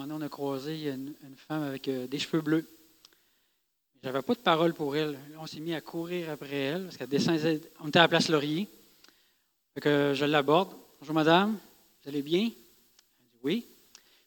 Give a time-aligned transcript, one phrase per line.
[0.00, 1.14] moment on a croisé une,
[1.48, 2.66] femme avec euh, des cheveux bleus.
[4.02, 5.18] J'avais pas de parole pour elle.
[5.40, 7.60] On s'est mis à courir après elle parce qu'elle descendait.
[7.82, 8.68] On était à la place Laurier.
[9.74, 10.70] Fait que je l'aborde.
[11.00, 11.56] Bonjour, madame.
[12.02, 12.40] Vous allez bien?
[12.40, 13.66] Elle dit oui.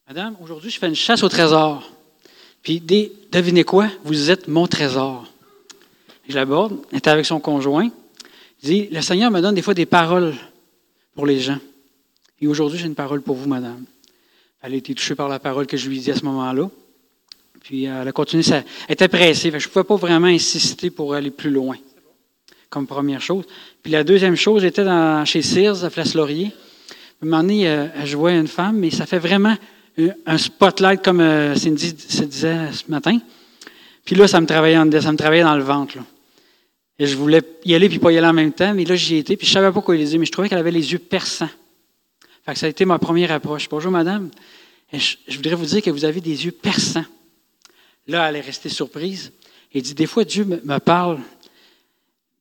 [0.07, 1.89] Madame, aujourd'hui, je fais une chasse au trésor.
[2.63, 3.89] Puis, devinez quoi?
[4.03, 5.31] Vous êtes mon trésor.
[6.27, 6.83] Je l'aborde.
[6.91, 7.89] Elle était avec son conjoint.
[8.63, 10.35] Il dit Le Seigneur me donne des fois des paroles
[11.13, 11.59] pour les gens.
[12.41, 13.85] Et aujourd'hui, j'ai une parole pour vous, madame.
[14.61, 16.69] Elle a été touchée par la parole que je lui dit à ce moment-là.
[17.63, 19.51] Puis euh, elle a continué, ça, elle était pressée.
[19.51, 21.77] Fait je ne pouvais pas vraiment insister pour aller plus loin,
[22.69, 23.45] comme première chose.
[23.83, 24.85] Puis la deuxième chose, j'étais
[25.25, 26.51] chez Sears, à Place Laurier.
[27.21, 29.55] À un moment donné, euh, je vois une femme, mais ça fait vraiment
[30.25, 33.19] un spotlight, comme euh, Cindy se disait ce matin.
[34.05, 35.97] Puis là, ça me travaillait, en ça me travaillait dans le ventre.
[36.97, 39.17] Et je voulais y aller puis pas y aller en même temps, mais là, j'y
[39.17, 39.37] étais.
[39.37, 41.49] Puis je savais pas quoi lui dire, mais je trouvais qu'elle avait les yeux perçants.
[42.55, 43.69] Ça a été ma première approche.
[43.69, 44.29] Bonjour, madame.
[44.91, 47.05] Je, voudrais vous dire que vous avez des yeux perçants.
[48.07, 49.31] Là, elle est restée surprise.
[49.73, 51.19] Et dit, des fois, Dieu me, parle.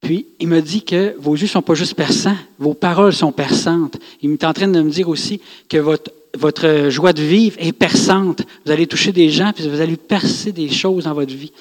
[0.01, 3.33] Puis, il me dit que vos yeux ne sont pas juste perçants, vos paroles sont
[3.33, 3.99] perçantes.
[4.23, 8.43] Il est en train de me dire aussi que votre, joie de vivre est perçante.
[8.65, 11.53] Vous allez toucher des gens, puis vous allez percer des choses dans votre vie.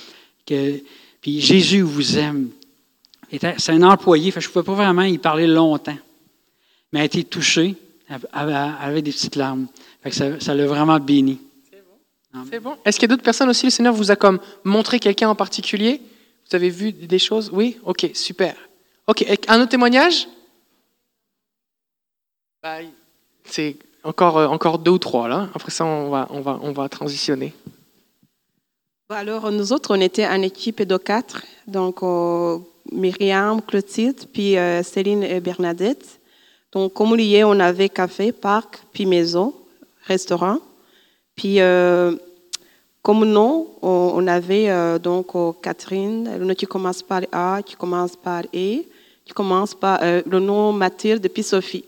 [0.45, 2.49] Puis, Jésus vous aime.
[3.29, 5.97] C'est un employé, je ne pouvais pas vraiment y parler longtemps.
[6.93, 7.75] Mais elle a été touchée,
[8.31, 9.67] avait des petites larmes.
[10.01, 11.39] Fait que ça ça l'a vraiment béni.
[12.51, 12.77] C'est bon.
[12.85, 13.65] Est-ce qu'il y a d'autres personnes aussi?
[13.65, 16.01] Le Seigneur vous a comme montré quelqu'un en particulier?
[16.49, 17.49] Vous avez vu des choses?
[17.51, 17.77] Oui?
[17.83, 18.55] Ok, super.
[19.07, 20.27] Ok, un autre témoignage?
[23.45, 25.49] C'est encore, euh, encore deux ou trois là.
[25.55, 27.53] Après ça, on va, on va, on va transitionner.
[29.09, 31.43] Alors, nous autres, on était en équipe de quatre.
[31.65, 32.59] Donc, euh,
[32.91, 36.19] Myriam, Clotilde, puis euh, Céline et Bernadette.
[36.71, 39.53] Donc, comme lié, on avait café, parc, puis maison,
[40.05, 40.59] restaurant.
[41.35, 42.15] Puis, euh,
[43.01, 47.75] comme nom, on, avait euh, donc euh, Catherine, le nom qui commence par A, qui
[47.75, 48.83] commence par E,
[49.23, 51.85] qui commence par le nom Mathilde, puis Sophie.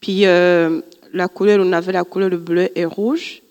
[0.00, 3.42] Puis, la couleur, on avait la couleur bleu et rouge.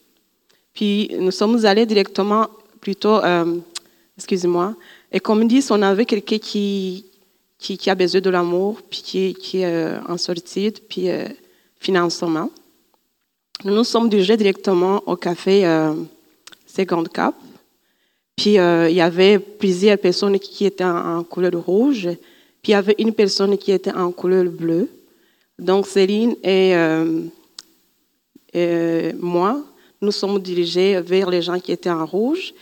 [0.73, 2.47] Puis nous sommes allés directement,
[2.79, 3.19] plutôt,
[4.17, 4.75] excusez-moi,
[5.11, 7.04] et comme disent, on avait quelqu'un qui,
[7.73, 11.27] qui, a besoin de l'amour, puis qui, est euh, en sortie, puis euh,
[11.79, 12.51] financement.
[13.63, 15.93] Nous nous sommes dirigés directement au café euh,
[16.65, 17.35] Second Cap.
[18.35, 22.09] Puis il y avait plusieurs personnes qui étaient en, en couleur rouge,
[22.61, 24.89] puis il y avait une personne qui était en couleur bleue.
[25.57, 27.21] Donc Céline et, euh,
[28.53, 29.63] et moi,
[30.01, 32.53] nous sommes dirigés vers les gens qui étaient en rouge.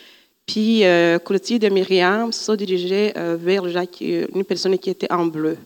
[0.46, 5.12] Puis euh, Clotilde et Myriam se dirigés euh, vers gens qui- une personne qui était
[5.12, 5.58] en bleu.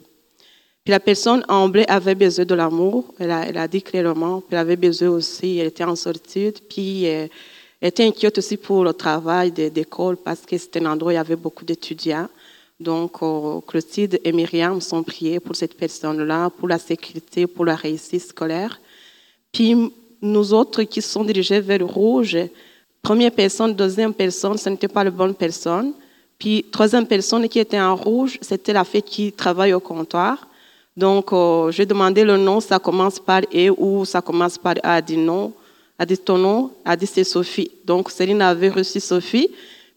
[0.83, 4.39] Puis la personne en bleu avait besoin de l'amour, elle a, elle a dit clairement,
[4.39, 7.27] puis elle avait besoin aussi, elle était en solitude, puis euh,
[7.81, 11.11] elle était inquiète aussi pour le travail de- d'école parce que c'était un endroit où
[11.13, 12.29] il y avait beaucoup d'étudiants.
[12.79, 17.75] Donc euh, Clotilde et Myriam sont priés pour cette personne-là, pour la sécurité, pour la
[17.75, 18.79] réussite scolaire.
[19.51, 19.75] Puis
[20.21, 22.37] nous autres qui sont dirigés vers le rouge,
[23.07, 25.93] première personne, deuxième personne, ce n'était pas la bonne personne.
[26.37, 30.45] Puis troisième personne qui était en rouge, c'était la fille qui travaille au comptoir.
[30.97, 34.97] Donc euh, j'ai demandé le nom, ça commence par E ou ça commence par A,
[34.97, 35.53] elle a dit non.
[35.97, 37.71] Elle a dit ton nom, elle a dit c'est Sophie.
[37.85, 39.49] Donc Céline avait reçu Sophie.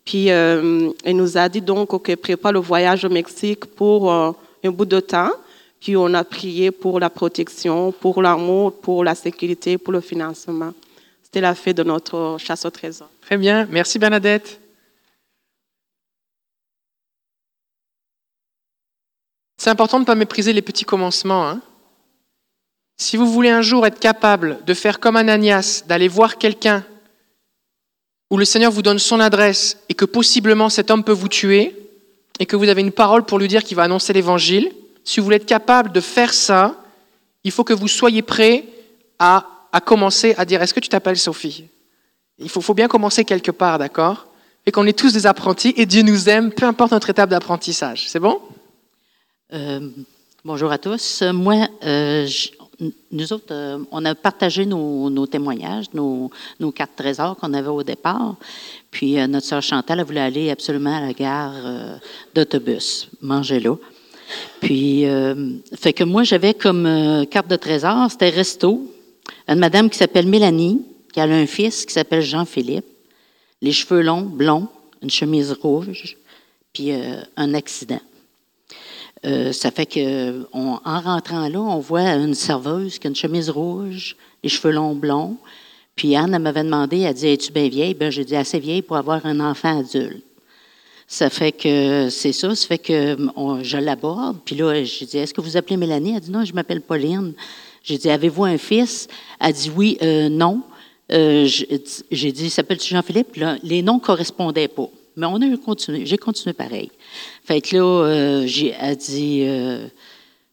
[0.04, 4.30] Puis euh, elle nous a dit donc qu'elle prépare le voyage au Mexique pour euh,
[4.62, 5.32] un bout de temps.
[5.80, 10.72] Puis on a prié pour la protection, pour l'amour, pour la sécurité, pour le financement.
[11.30, 13.08] C'était la fête de notre chasse au trésor.
[13.20, 13.64] Très bien.
[13.70, 14.60] Merci Bernadette.
[19.56, 21.46] C'est important de ne pas mépriser les petits commencements.
[21.48, 21.60] hein.
[22.96, 26.84] Si vous voulez un jour être capable de faire comme Ananias, d'aller voir quelqu'un
[28.32, 31.76] où le Seigneur vous donne son adresse et que possiblement cet homme peut vous tuer
[32.40, 34.72] et que vous avez une parole pour lui dire qu'il va annoncer l'évangile,
[35.04, 36.74] si vous voulez être capable de faire ça,
[37.44, 38.64] il faut que vous soyez prêt
[39.20, 41.64] à, à commencer à dire est-ce que tu t'appelles Sophie?
[42.38, 44.26] Il faut, bien commencer quelque part, d'accord?
[44.64, 48.08] Et qu'on est tous des apprentis et Dieu nous aime, peu importe notre étape d'apprentissage.
[48.08, 48.40] C'est bon?
[49.52, 49.88] Euh,
[50.42, 51.22] bonjour à tous.
[51.34, 52.26] Moi, euh,
[53.10, 56.30] nous autres, euh, on a partagé nos, témoignages, nos,
[56.60, 58.36] nos cartes trésors qu'on avait au départ.
[58.90, 61.52] Puis notre sœur Chantal, elle voulait aller absolument à la gare
[62.34, 63.76] d'autobus, manger là.
[64.60, 65.04] Puis,
[65.74, 68.88] fait que moi, j'avais comme carte de trésor, c'était resto.
[69.48, 70.82] Une madame qui s'appelle Mélanie,
[71.12, 72.86] qui a un fils qui s'appelle Jean-Philippe.
[73.62, 74.68] Les cheveux longs, blonds,
[75.02, 76.16] une chemise rouge,
[76.72, 78.00] puis euh, un accident.
[79.26, 83.50] Euh, ça fait que, en rentrant là, on voit une serveuse qui a une chemise
[83.50, 85.36] rouge, les cheveux longs blonds,
[85.94, 87.92] Puis Anne, m'avait demandé, elle dit Es-tu bien vieille?
[87.94, 90.24] Ben, J'ai dit assez vieille pour avoir un enfant adulte.
[91.06, 93.16] Ça fait que c'est ça, ça fait que
[93.62, 94.38] je l'aborde.
[94.44, 96.14] Puis là, j'ai dit Est-ce que vous appelez Mélanie?
[96.14, 97.34] Elle dit Non, je m'appelle Pauline.
[97.82, 99.08] J'ai dit Avez-vous un fils?
[99.38, 100.62] Elle dit Oui, euh, non.
[101.12, 103.38] Euh, j'ai dit S'appelle-tu Jean-Philippe?
[103.62, 104.88] Les noms ne correspondaient pas.
[105.16, 106.06] Mais on a continué.
[106.06, 106.90] J'ai continué pareil.
[107.44, 109.88] Fait que là, euh, j'ai, elle dit euh,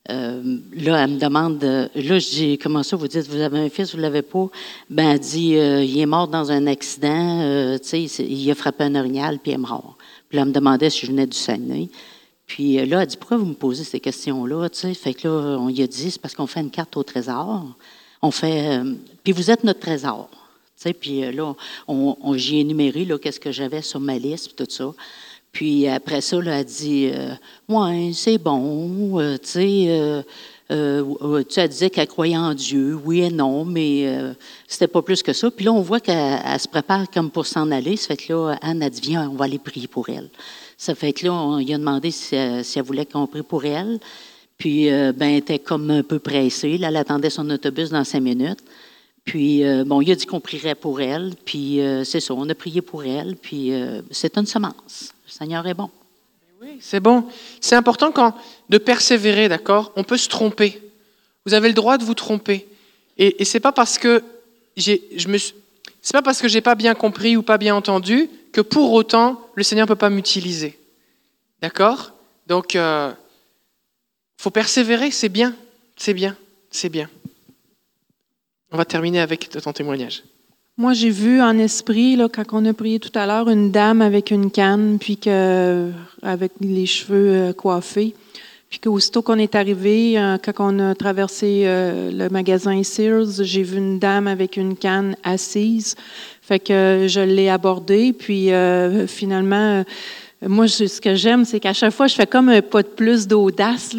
[0.09, 3.91] là, elle me demande, là, je dis, comment ça, vous dites, vous avez un fils,
[3.91, 4.49] vous ne l'avez pas?
[4.89, 8.95] Ben, elle dit, il est mort dans un accident, tu sais, il a frappé un
[8.95, 9.97] orignal, puis il est mort.
[10.29, 11.89] Puis là, elle me demandait si je venais du Saguenay.
[12.47, 14.93] Puis là, elle dit, pourquoi vous me posez ces questions-là, tu?
[14.95, 17.65] Fait que là, on lui a dit, c'est parce qu'on fait une carte au trésor.
[18.21, 18.81] On fait,
[19.23, 20.29] puis vous êtes notre trésor.
[20.31, 21.53] Tu sais, puis là,
[21.87, 24.93] on, énuméré, là, qu'est-ce que j'avais sur ma liste, puis tout ça.
[25.51, 27.31] Puis après ça, elle a dit euh,
[27.67, 29.19] Ouais, c'est bon.
[29.19, 30.21] Euh, tu sais, euh,
[30.69, 34.07] euh elle disait qu'elle croyait en Dieu, oui et non, mais
[34.67, 35.49] c'était pas plus que ça.
[35.49, 37.97] Puis là, on voit qu'elle se prépare comme pour s'en aller.
[37.97, 40.29] Ça fait que là, Anne a dit Viens, on va aller prier pour elle.
[40.77, 43.99] Ça fait que là, on lui a demandé si, elle, voulait qu'on prie pour elle.
[44.57, 46.77] Puis, ben, elle était comme un peu pressée.
[46.77, 48.59] Là, elle attendait son autobus dans cinq minutes.
[49.25, 51.33] Puis, bon, il a dit qu'on prierait pour elle.
[51.45, 53.35] Puis, c'est ça, on a prié pour elle.
[53.35, 53.71] Puis,
[54.11, 55.13] c'est une semence.
[55.27, 55.89] Seigneur est bon.
[56.61, 57.25] Oui, c'est bon.
[57.59, 58.35] C'est important quand
[58.69, 59.91] de persévérer, d'accord?
[59.95, 60.81] On peut se tromper.
[61.45, 62.67] Vous avez le droit de vous tromper.
[63.17, 64.23] Et, et c'est pas parce que
[64.75, 68.61] je me, c'est pas parce que j'ai pas bien compris ou pas bien entendu que
[68.61, 70.79] pour autant le Seigneur ne peut pas m'utiliser.
[71.61, 72.13] D'accord?
[72.47, 73.13] Donc, euh,
[74.37, 75.53] faut persévérer, c'est bien,
[75.95, 76.35] c'est bien,
[76.71, 77.07] c'est bien.
[78.71, 80.23] On va terminer avec ton témoignage.
[80.75, 84.01] Moi, j'ai vu en esprit, là, quand on a prié tout à l'heure, une dame
[84.01, 85.91] avec une canne, puis que,
[86.23, 88.15] avec les cheveux euh, coiffés.
[88.71, 93.77] Puis qu'aussitôt qu'on est arrivé, euh, quand on a traversé le magasin Sears, j'ai vu
[93.77, 95.95] une dame avec une canne assise.
[96.47, 98.49] Fait que je l'ai abordée, puis
[99.07, 99.83] finalement
[100.45, 103.27] moi, ce que j'aime, c'est qu'à chaque fois, je fais comme un pas de plus
[103.27, 103.95] d'audace.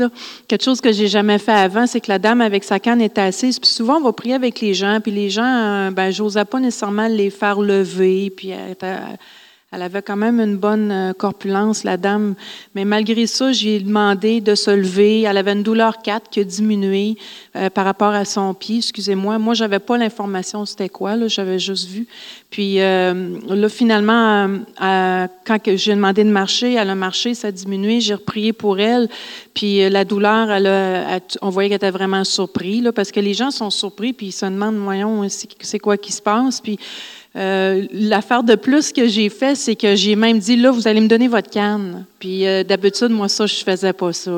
[0.46, 3.18] Quelque chose que j'ai jamais fait avant, c'est que la dame avec sa canne est
[3.18, 3.58] assise.
[3.58, 6.60] Puis souvent, on va prier avec les gens, puis les gens, euh, ben, j'osais pas
[6.60, 8.52] nécessairement les faire lever, puis
[9.70, 12.36] elle avait quand même une bonne euh, corpulence, la dame.
[12.74, 15.22] Mais malgré ça, j'ai demandé de se lever.
[15.22, 17.16] Elle avait une douleur 4 qui a diminué
[17.54, 19.38] euh, par rapport à son pied, excusez-moi.
[19.38, 22.06] Moi, j'avais pas l'information c'était quoi, j'avais juste vu.
[22.48, 24.48] Puis euh, là, finalement,
[24.78, 28.00] quand j'ai demandé de marcher, elle a marché, ça a diminué.
[28.00, 29.10] J'ai reprié pour elle.
[29.52, 33.50] Puis la douleur, elle on voyait qu'elle était vraiment surpris, là, parce que les gens
[33.50, 36.62] sont surpris, puis ils se demandent, voyons, c'est quoi qui se passe?
[36.62, 36.78] Puis
[37.38, 41.00] euh, l'affaire de plus que j'ai fait, c'est que j'ai même dit, là, vous allez
[41.00, 42.04] me donner votre canne.
[42.18, 44.32] Puis euh, d'habitude, moi, ça, je faisais pas ça.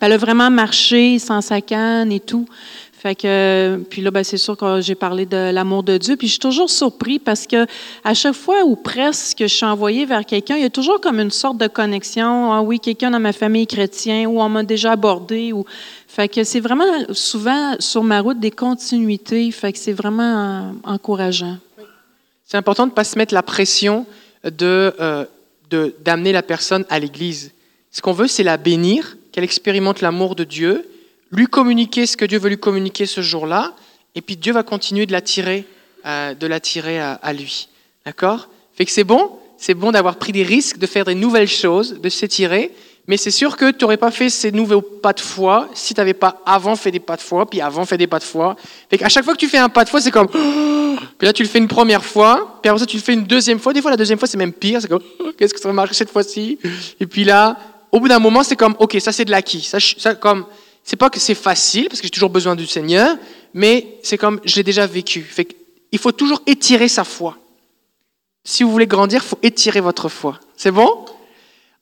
[0.00, 2.46] elle a vraiment marché sans sa canne et tout.
[2.92, 6.16] Fait que, puis là, ben, c'est sûr que j'ai parlé de l'amour de Dieu.
[6.16, 7.66] Puis je suis toujours surpris parce que
[8.02, 11.20] à chaque fois ou presque je suis envoyée vers quelqu'un, il y a toujours comme
[11.20, 12.52] une sorte de connexion.
[12.52, 15.52] Ah oui, quelqu'un dans ma famille chrétien ou on m'a déjà abordé.
[15.52, 15.64] Ou...
[16.08, 19.48] Fait que c'est vraiment souvent sur ma route des continuités.
[19.52, 21.58] Fait que c'est vraiment encourageant.
[22.50, 24.06] C'est important de ne pas se mettre la pression
[24.46, 25.24] euh,
[25.70, 27.52] de, d'amener la personne à l'Église.
[27.92, 30.88] Ce qu'on veut, c'est la bénir, qu'elle expérimente l'amour de Dieu,
[31.30, 33.74] lui communiquer ce que Dieu veut lui communiquer ce jour-là,
[34.14, 35.66] et puis Dieu va continuer de l'attirer,
[36.06, 37.68] euh, de à, à lui.
[38.06, 38.48] D'accord?
[38.72, 42.00] Fait que c'est bon, c'est bon d'avoir pris des risques, de faire des nouvelles choses,
[42.00, 42.72] de s'étirer,
[43.08, 46.00] mais c'est sûr que tu n'aurais pas fait ces nouveaux pas de foi si tu
[46.00, 48.54] n'avais pas avant fait des pas de foi, puis avant fait des pas de foi.
[48.90, 50.28] Fait à chaque fois que tu fais un pas de foi, c'est comme.
[51.16, 53.24] Puis là, tu le fais une première fois, puis après ça, tu le fais une
[53.24, 53.72] deuxième fois.
[53.72, 54.80] Des fois, la deuxième fois, c'est même pire.
[54.82, 55.02] C'est comme.
[55.38, 56.58] Qu'est-ce que ça va marcher cette fois-ci?
[57.00, 57.56] Et puis là,
[57.92, 58.74] au bout d'un moment, c'est comme.
[58.78, 59.62] Ok, ça, c'est de l'acquis.
[59.62, 60.44] Ça, ça, comme.
[60.84, 63.16] C'est pas que c'est facile, parce que j'ai toujours besoin du Seigneur,
[63.54, 64.40] mais c'est comme.
[64.44, 65.22] Je l'ai déjà vécu.
[65.22, 65.48] Fait
[65.92, 67.36] il faut toujours étirer sa foi.
[68.44, 70.38] Si vous voulez grandir, il faut étirer votre foi.
[70.56, 71.06] C'est bon?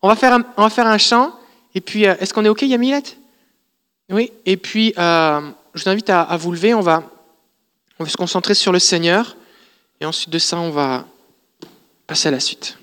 [0.07, 1.33] On va faire un, on va faire un chant.
[1.75, 3.19] Et puis, euh, est-ce qu'on est OK, Yamilette?
[4.09, 4.31] Oui.
[4.45, 6.75] Et puis, euh, je vous invite à, vous lever.
[6.75, 7.03] On va,
[7.99, 9.37] on va se concentrer sur le Seigneur.
[10.01, 11.05] Et ensuite de ça, on va
[12.07, 12.79] passer à la suite.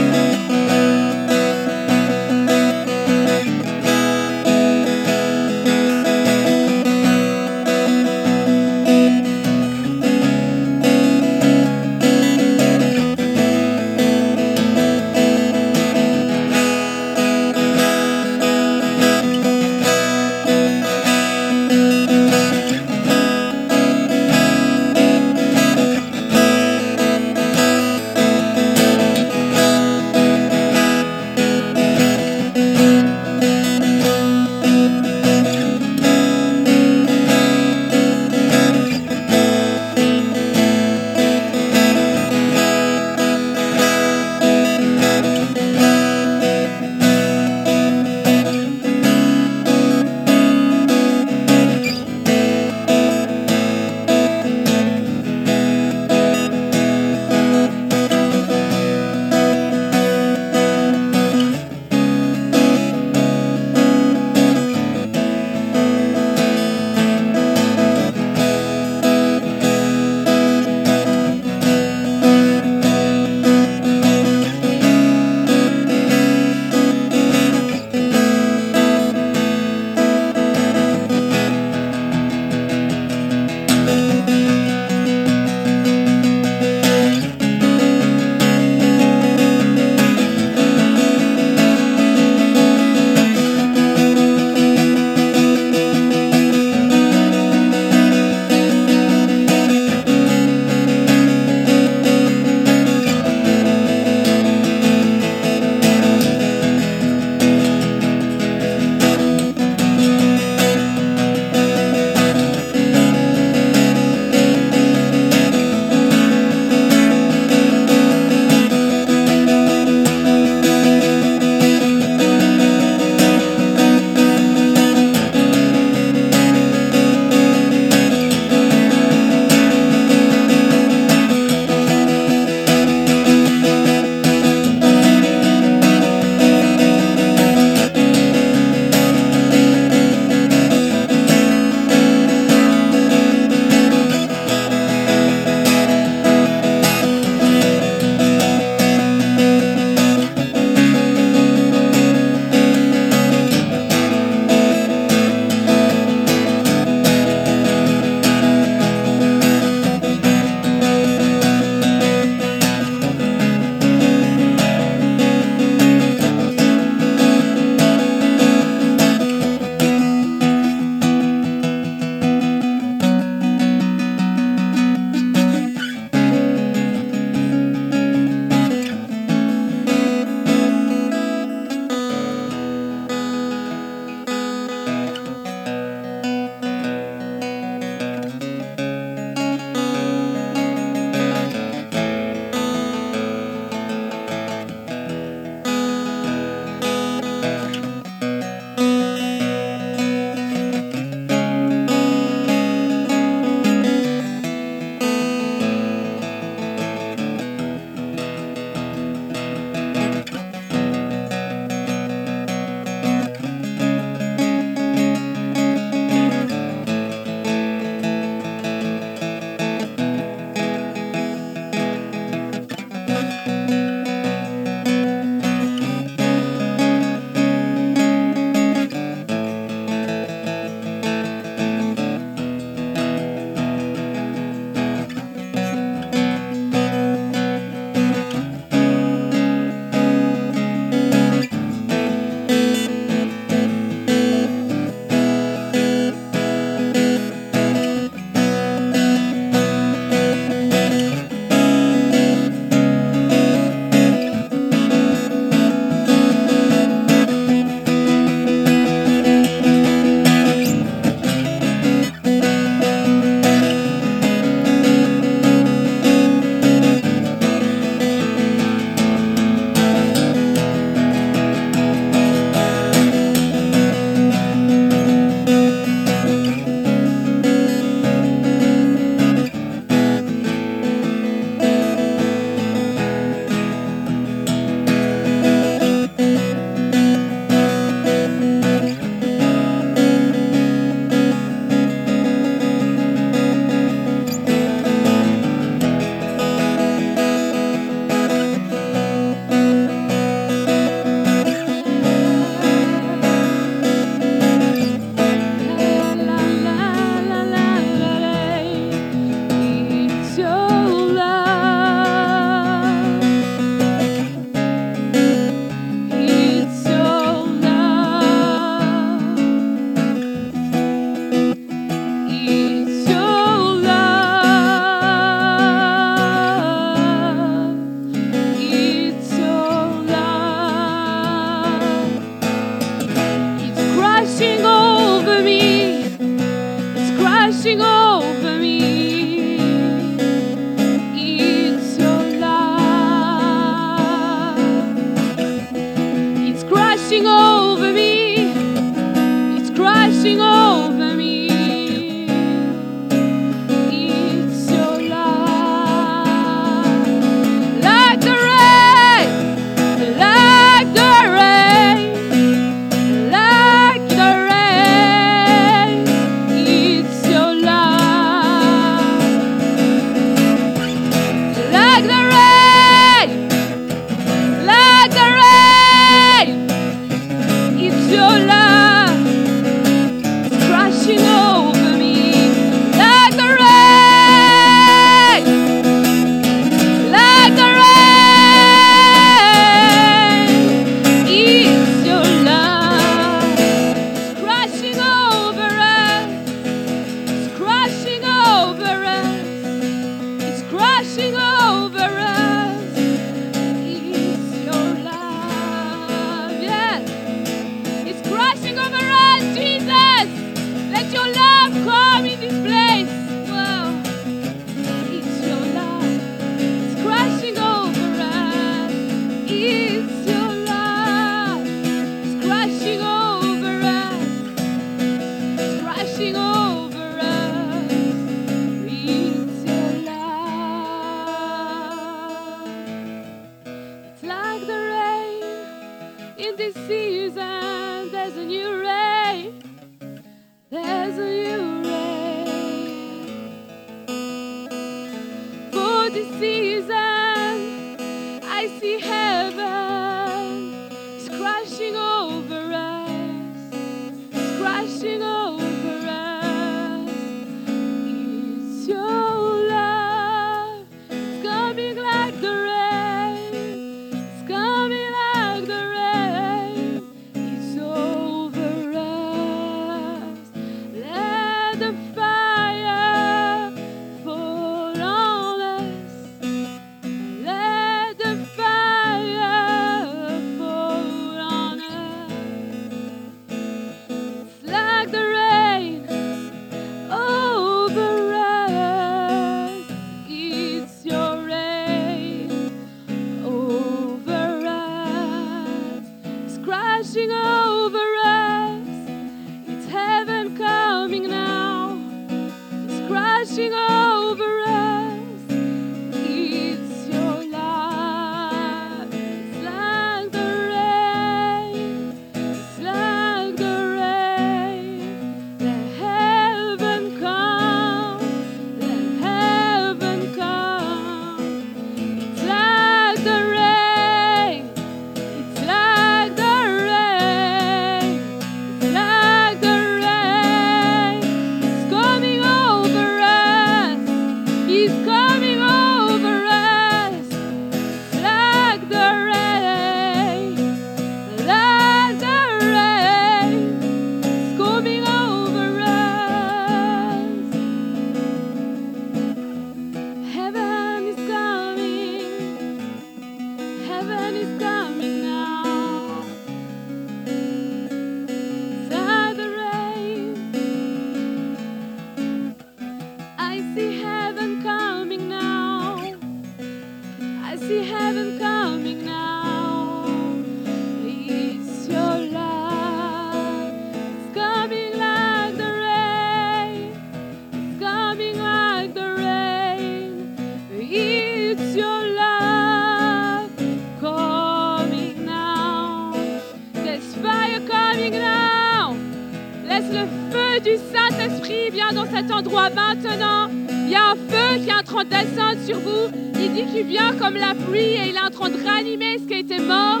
[590.92, 593.48] Saint-Esprit, vient dans cet endroit maintenant.
[593.68, 596.10] Il y a un feu qui est en train de descendre sur vous.
[596.34, 599.24] Il dit qu'il vient comme la pluie et il est en train de ranimer ce
[599.24, 600.00] qui était mort.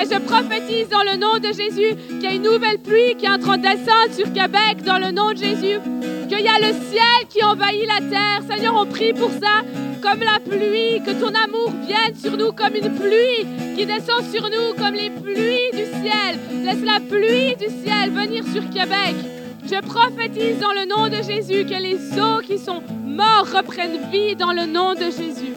[0.00, 3.26] Et je prophétise dans le nom de Jésus qu'il y a une nouvelle pluie qui
[3.26, 5.78] est en train de descendre sur Québec dans le nom de Jésus.
[6.28, 8.40] Qu'il y a le ciel qui envahit la terre.
[8.48, 9.62] Seigneur, on prie pour ça
[10.00, 14.42] comme la pluie, que ton amour vienne sur nous comme une pluie qui descend sur
[14.44, 16.38] nous comme les pluies du ciel.
[16.64, 19.39] Laisse la pluie du ciel venir sur Québec.
[19.64, 24.34] Je prophétise dans le nom de Jésus que les eaux qui sont morts reprennent vie
[24.36, 25.54] dans le nom de Jésus.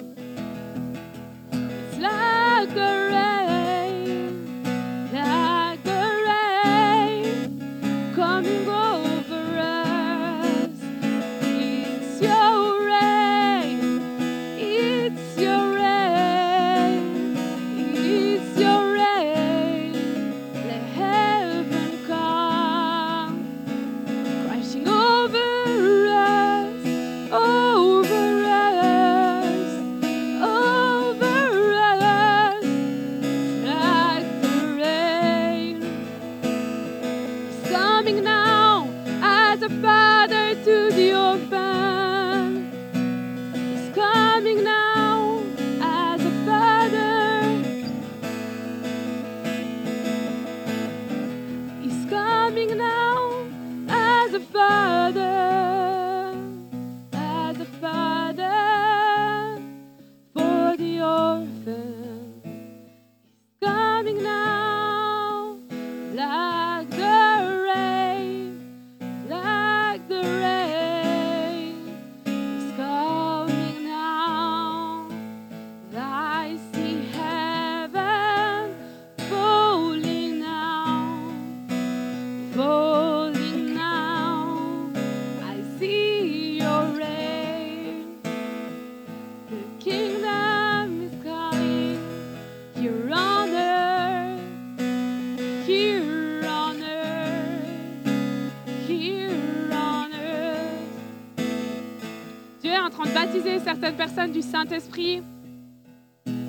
[103.63, 105.21] Certaines personnes du Saint-Esprit.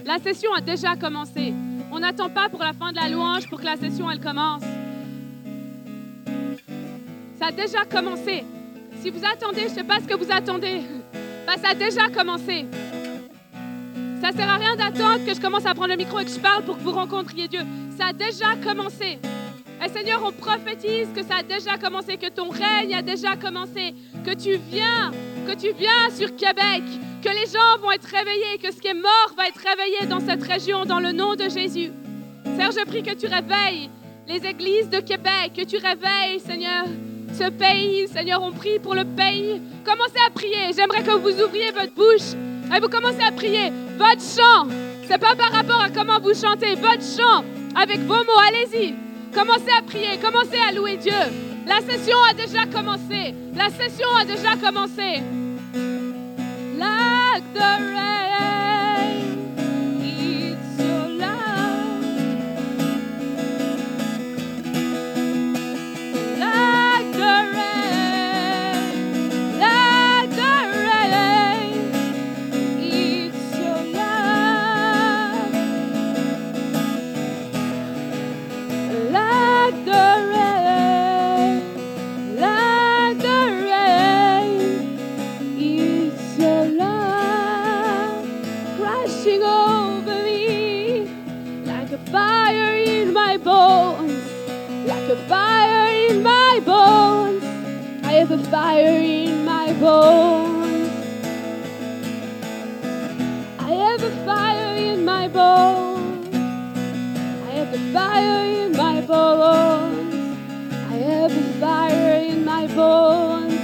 [0.04, 1.52] La session a déjà commencé.
[1.90, 4.62] On n'attend pas pour la fin de la louange pour que la session elle commence.
[7.38, 8.44] Ça a déjà commencé.
[9.00, 10.83] Si vous attendez, je ne sais pas ce que vous attendez.
[11.46, 12.66] Bah, ça a déjà commencé.
[14.20, 16.40] Ça sert à rien d'attendre que je commence à prendre le micro et que je
[16.40, 17.61] parle pour que vous rencontriez Dieu.
[17.98, 19.18] Ça a déjà commencé.
[19.82, 23.94] Et Seigneur, on prophétise que ça a déjà commencé, que ton règne a déjà commencé,
[24.24, 25.10] que tu viens,
[25.46, 26.82] que tu viens sur Québec,
[27.22, 30.20] que les gens vont être réveillés, que ce qui est mort va être réveillé dans
[30.20, 31.92] cette région, dans le nom de Jésus.
[32.44, 33.90] Seigneur, je prie que tu réveilles
[34.26, 36.84] les églises de Québec, que tu réveilles, Seigneur,
[37.34, 38.08] ce pays.
[38.08, 39.60] Seigneur, on prie pour le pays.
[39.84, 40.72] Commencez à prier.
[40.74, 42.32] J'aimerais que vous ouvriez votre bouche
[42.74, 43.70] et vous commencez à prier.
[43.98, 44.68] Votre chant,
[45.08, 46.74] c'est pas par rapport à comment vous chantez.
[46.74, 49.03] Votre chant, avec vos mots, allez-y.
[49.35, 51.12] Commencez à prier, commencez à louer Dieu.
[51.66, 53.35] La session a déjà commencé.
[53.55, 55.23] La session a déjà commencé.
[56.79, 58.53] Like the rain,
[98.54, 100.88] fire in my bones.
[103.58, 106.28] I have a fire in my bones.
[107.48, 110.14] I have a fire in my bones.
[110.92, 113.58] I have a fire in my bones.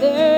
[0.00, 0.31] There's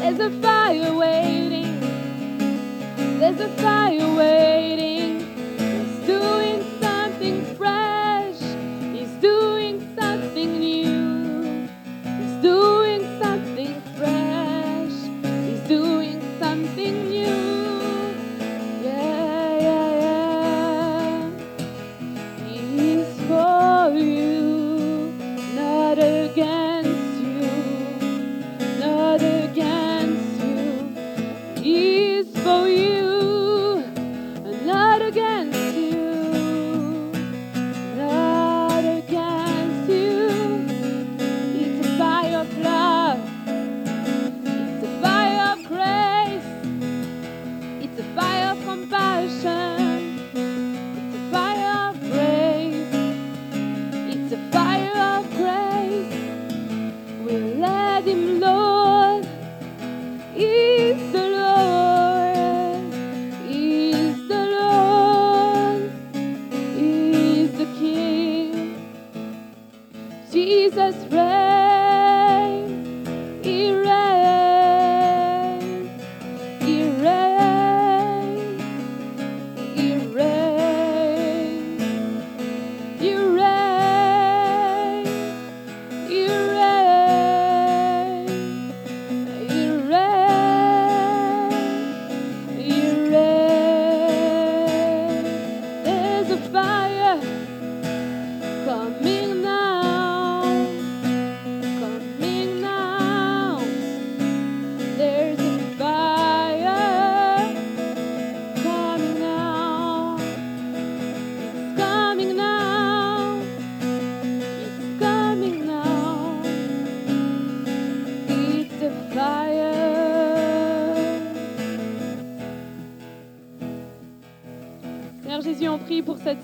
[0.00, 1.80] There's a fire waiting.
[3.18, 4.89] There's a fire waiting.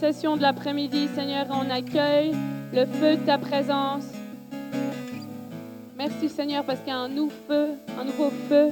[0.07, 1.09] De l'après-midi.
[1.17, 2.33] Seigneur, on accueille
[2.73, 4.05] le feu de ta présence.
[5.99, 8.69] Merci Seigneur parce qu'il y a un nouveau feu, un nouveau feu.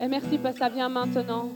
[0.00, 1.50] Et merci parce que ça vient maintenant.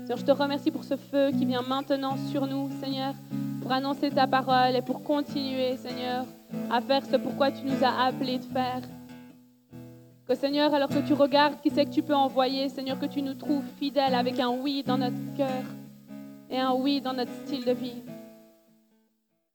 [0.00, 3.14] Seigneur, je te remercie pour ce feu qui vient maintenant sur nous, Seigneur,
[3.62, 6.24] pour annoncer ta parole et pour continuer, Seigneur,
[6.68, 8.80] à faire ce pourquoi tu nous as appelés de faire.
[10.26, 13.22] Que Seigneur, alors que tu regardes qui c'est que tu peux envoyer, Seigneur, que tu
[13.22, 15.62] nous trouves fidèles avec un oui dans notre cœur
[16.54, 18.00] et un oui dans notre style de vie.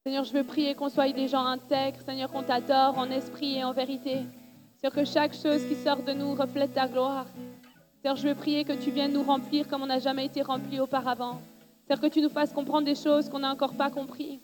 [0.04, 3.64] Seigneur, je veux prier qu'on soit des gens intègres, Seigneur, qu'on t'adore en esprit et
[3.64, 4.18] en vérité.
[4.76, 7.26] Seigneur, que chaque chose qui sort de nous reflète ta gloire.
[8.02, 10.82] Seigneur, je veux prier que tu viennes nous remplir comme on n'a jamais été rempli
[10.82, 11.40] auparavant.
[11.88, 14.42] Seigneur, que tu nous fasses comprendre des choses qu'on n'a encore pas compris.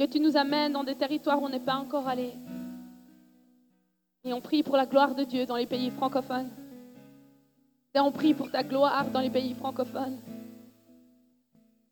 [0.00, 2.32] Que tu nous amènes dans des territoires où on n'est pas encore allé.
[4.24, 6.50] Et on prie pour la gloire de Dieu dans les pays francophones.
[7.94, 10.18] Et on prie pour ta gloire dans les pays francophones.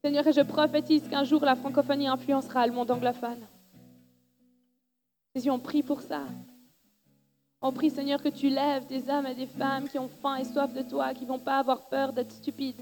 [0.06, 3.44] Seigneur, et je prophétise qu'un jour la francophonie influencera le monde anglophone.
[5.34, 6.20] Jésus, on prie pour ça.
[7.60, 10.44] On prie, Seigneur, que tu lèves des hommes et des femmes qui ont faim et
[10.44, 12.80] soif de toi, qui ne vont pas avoir peur d'être stupides,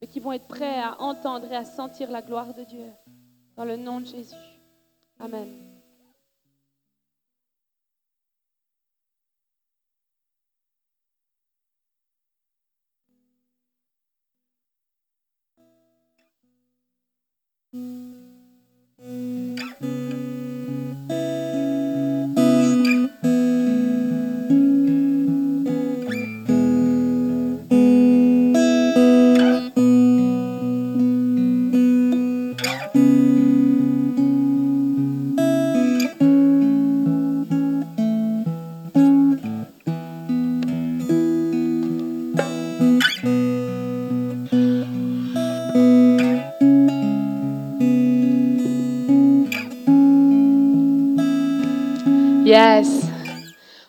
[0.00, 2.90] mais qui vont être prêts à entendre et à sentir la gloire de Dieu.
[3.54, 4.34] Dans le nom de Jésus.
[5.20, 5.67] Amen.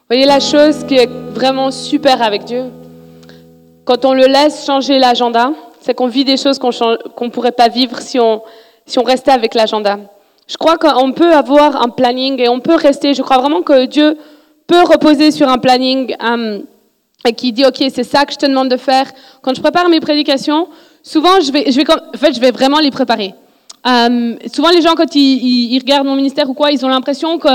[0.10, 2.64] voyez la chose qui est vraiment super avec Dieu
[3.86, 5.52] Quand on le laisse changer l'agenda,
[5.82, 8.42] c'est qu'on vit des choses qu'on ne pourrait pas vivre si on,
[8.88, 10.00] si on restait avec l'agenda.
[10.48, 13.14] Je crois qu'on peut avoir un planning et on peut rester.
[13.14, 14.18] Je crois vraiment que Dieu
[14.66, 16.60] peut reposer sur un planning euh,
[17.28, 19.12] et qui dit, OK, c'est ça que je te demande de faire.
[19.44, 20.70] Quand je prépare mes prédications,
[21.04, 23.36] souvent, je vais, je vais, en fait, je vais vraiment les préparer.
[23.86, 27.50] Euh, souvent, les gens, quand ils regardent mon ministère ou quoi, ils ont l'impression que,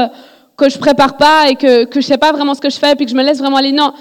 [0.57, 2.95] que je prépare pas et que, que je sais pas vraiment ce que je fais
[2.95, 3.73] puis que je me laisse vraiment aller.
[3.73, 3.93] Non.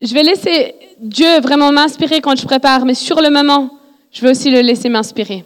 [0.00, 3.70] Je vais laisser Dieu vraiment m'inspirer quand je prépare, mais sur le moment,
[4.10, 5.44] je vais aussi le laisser m'inspirer.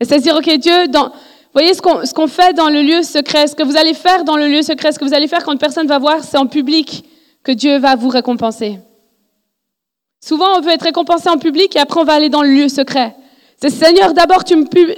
[0.00, 1.12] Et c'est dire, OK, Dieu, dans,
[1.52, 4.24] voyez ce qu'on, ce qu'on fait dans le lieu secret, ce que vous allez faire
[4.24, 6.46] dans le lieu secret, ce que vous allez faire quand personne va voir, c'est en
[6.46, 7.04] public
[7.42, 8.78] que Dieu va vous récompenser.
[10.24, 12.68] Souvent, on veut être récompensé en public et après, on va aller dans le lieu
[12.68, 13.16] secret.
[13.60, 14.54] C'est Seigneur, d'abord, tu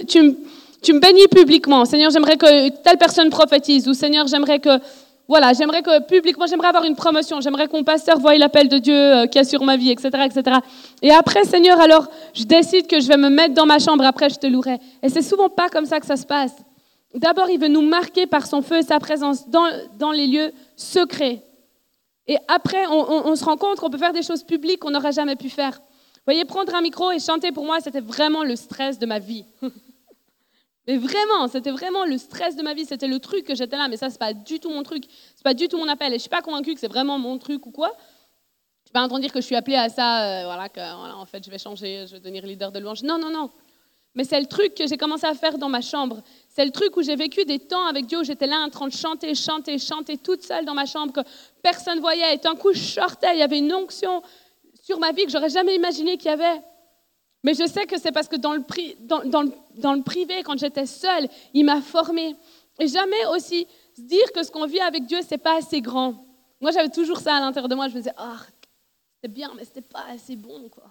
[0.07, 0.37] tu, me,
[0.85, 1.85] tu me bénis publiquement.
[1.85, 3.89] Seigneur, j'aimerais que telle personne prophétise.
[3.89, 4.78] Ou Seigneur, j'aimerais que,
[5.26, 7.41] voilà, j'aimerais que publiquement, j'aimerais avoir une promotion.
[7.41, 9.91] J'aimerais que mon pasteur voie l'appel de Dieu euh, qu'il y a sur ma vie,
[9.91, 10.59] etc., etc.
[11.03, 14.05] Et après, Seigneur, alors, je décide que je vais me mettre dans ma chambre.
[14.05, 14.78] Après, je te louerai.
[15.03, 16.53] Et c'est souvent pas comme ça que ça se passe.
[17.14, 19.66] D'abord, il veut nous marquer par son feu et sa présence dans,
[19.99, 21.43] dans les lieux secrets.
[22.26, 24.91] Et après, on, on- on se rend compte qu'on peut faire des choses publiques qu'on
[24.91, 25.72] n'aurait jamais pu faire.
[26.16, 29.18] Vous voyez, prendre un micro et chanter pour moi, c'était vraiment le stress de ma
[29.18, 29.45] vie.
[30.87, 32.85] mais vraiment, c'était vraiment le stress de ma vie.
[32.85, 35.05] C'était le truc que j'étais là, mais ça, c'est pas du tout mon truc.
[35.35, 36.12] C'est pas du tout mon appel.
[36.12, 37.93] Et je suis pas convaincue que c'est vraiment mon truc ou quoi.
[38.82, 40.68] Je suis pas en train de dire que je suis appelée à ça, euh, voilà,
[40.68, 43.03] que en fait, je vais changer, je vais devenir leader de louange.
[43.03, 43.51] Non, non, non.
[44.14, 46.22] Mais c'est le truc que j'ai commencé à faire dans ma chambre.
[46.49, 48.87] C'est le truc où j'ai vécu des temps avec Dieu où j'étais là en train
[48.87, 51.20] de chanter, chanter, chanter toute seule dans ma chambre que
[51.62, 52.35] personne voyait.
[52.35, 53.35] Et d'un coup, je sortais.
[53.35, 54.22] Il y avait une onction
[54.82, 56.62] sur ma vie que j'aurais jamais imaginé qu'il y avait.
[57.45, 61.82] Mais je sais que c'est parce que dans le, privé, quand j'étais seule, il m'a
[61.82, 62.34] formée.
[62.80, 63.66] Et jamais aussi
[63.99, 66.26] dire que ce qu'on vit avec Dieu, c'est pas assez grand.
[66.61, 67.88] Moi, j'avais toujours ça à l'intérieur de moi.
[67.88, 68.38] Je me disais, ah,
[69.14, 70.84] c'était bien, mais c'était pas assez bon, quoi.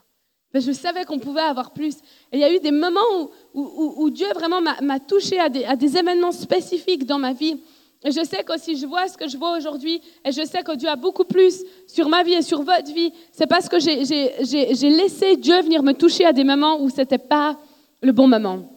[0.53, 1.95] Mais je savais qu'on pouvait avoir plus.
[2.31, 5.65] Et il y a eu des moments où, Dieu vraiment m'a m'a touché à des,
[5.65, 7.59] à des événements spécifiques dans ma vie.
[8.05, 10.75] Et je sais qu'aussi je vois ce que je vois aujourd'hui, et je sais que
[10.75, 13.11] Dieu a beaucoup plus sur ma vie et sur votre vie.
[13.31, 17.57] C'est parce que j'ai- laissé Dieu venir me toucher à des moments où c'était pas
[18.01, 18.69] le bon moment.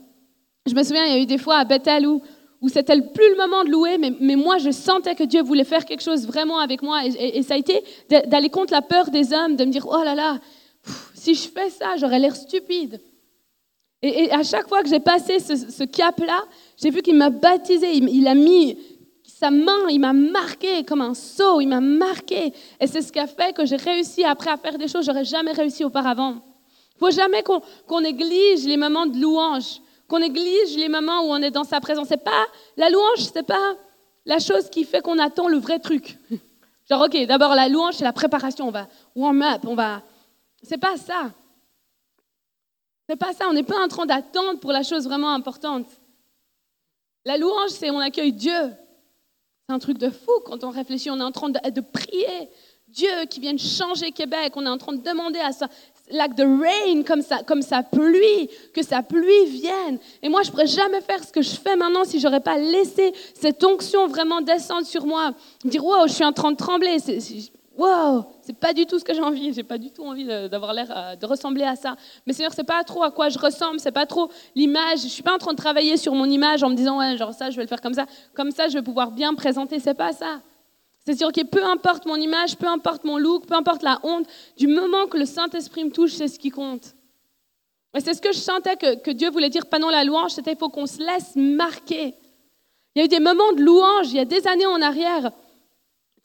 [0.66, 2.22] Je me souviens, il y a eu des fois à Bethel où,
[2.60, 5.84] où c'était plus le moment de louer, mais, moi, je sentais que Dieu voulait faire
[5.84, 7.04] quelque chose vraiment avec moi.
[7.04, 10.14] Et, ça a été d'aller contre la peur des hommes, de me dire, oh là
[10.14, 10.38] là,
[11.14, 13.00] si je fais ça, j'aurais l'air stupide.
[14.02, 16.44] Et, à chaque fois que j'ai passé ce, ce cap-là,
[16.80, 18.76] j'ai vu qu'il m'a baptisé, il a mis
[19.38, 22.54] sa main, il m'a marqué comme un seau, il m'a marqué.
[22.80, 25.12] Et c'est ce qui a fait que j'ai réussi après à faire des choses que
[25.12, 26.36] j'aurais jamais réussi auparavant.
[26.94, 31.32] Il faut jamais qu'on qu'on néglige les moments de louange, qu'on néglige les moments où
[31.32, 32.08] on est dans sa présence.
[32.08, 32.46] C'est pas
[32.78, 33.76] la louange, c'est pas
[34.24, 36.16] la chose qui fait qu'on attend le vrai truc.
[36.88, 40.02] Genre ok, d'abord la louange c'est la préparation, on va warm up, on va.
[40.62, 41.30] C'est pas ça.
[43.06, 43.48] C'est pas ça.
[43.50, 45.88] On n'est pas en train d'attendre pour la chose vraiment importante.
[47.26, 48.72] La louange c'est on accueille Dieu.
[49.68, 51.10] C'est un truc de fou quand on réfléchit.
[51.10, 52.48] On est en train de, prier
[52.86, 54.52] Dieu qui vienne changer Québec.
[54.54, 55.66] On est en train de demander à ça,
[56.08, 59.98] like the rain, comme ça, comme sa pluie, que sa pluie vienne.
[60.22, 63.12] Et moi, je pourrais jamais faire ce que je fais maintenant si j'aurais pas laissé
[63.34, 65.34] cette onction vraiment descendre sur moi.
[65.64, 66.98] Dire, wow, je suis en train de trembler.
[67.78, 69.52] C'est, c'est- pas du tout ce que j'ai envie.
[69.52, 71.96] J'ai pas du tout envie d'avoir l'air, euh, de ressembler à ça.
[72.26, 73.80] Mais Seigneur, c'est pas trop à quoi je ressemble.
[73.80, 75.00] C'est pas trop l'image.
[75.02, 77.34] Je suis pas en train de travailler sur mon image en me disant, ouais, genre
[77.34, 78.06] ça, je vais le faire comme ça.
[78.34, 79.78] Comme ça, je vais pouvoir bien me présenter.
[79.80, 80.40] C'est pas ça.
[81.04, 84.26] C'est sûr que peu importe mon image, peu importe mon look, peu importe la honte,
[84.56, 86.94] du moment que le Saint-Esprit me touche, c'est ce qui compte.
[87.96, 90.52] Et c'est ce que je sentais que, que Dieu voulait dire pendant la louange, c'était
[90.52, 92.14] il faut qu'on se laisse marquer.
[92.94, 95.30] Il y a eu des moments de louange, il y a des années en arrière,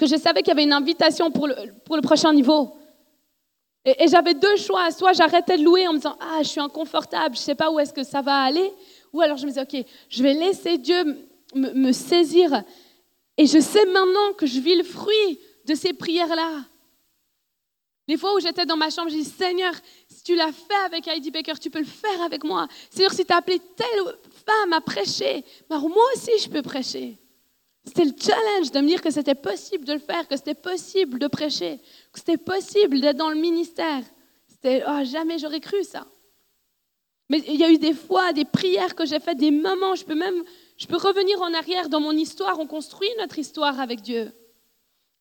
[0.02, 2.74] que je savais qu'il y avait une invitation pour le, prochain niveau.
[3.86, 4.90] Et, j'avais deux choix.
[4.90, 7.70] Soit j'arrêtais de louer en me disant, ah, je suis inconfortable, je ne sais pas
[7.70, 8.74] où est-ce que ça va aller.
[9.14, 12.64] Ou alors je me disais, ok, je vais laisser Dieu me, saisir
[13.38, 16.66] et je sais maintenant que je vis le fruit de ces prières-là.
[18.08, 19.74] Les fois où j'étais dans ma chambre, je dis Seigneur,
[20.08, 22.68] si tu l'as fait avec Heidi Baker, tu peux le faire avec moi.
[22.90, 27.21] Seigneur, si tu as appelé telle femme à prêcher, alors moi aussi je peux prêcher.
[27.86, 31.18] C'était le challenge de me dire que c'était possible de le faire, que c'était possible
[31.18, 31.80] de prêcher,
[32.12, 34.04] que c'était possible d'être dans le ministère.
[34.48, 36.06] C'était, oh, jamais j'aurais cru ça.
[37.30, 40.04] Mais il y a eu des fois, des prières que j'ai faites, des moments, je
[40.04, 40.44] peux même,
[40.78, 44.32] je peux revenir en arrière dans mon histoire, on construit notre histoire avec Dieu.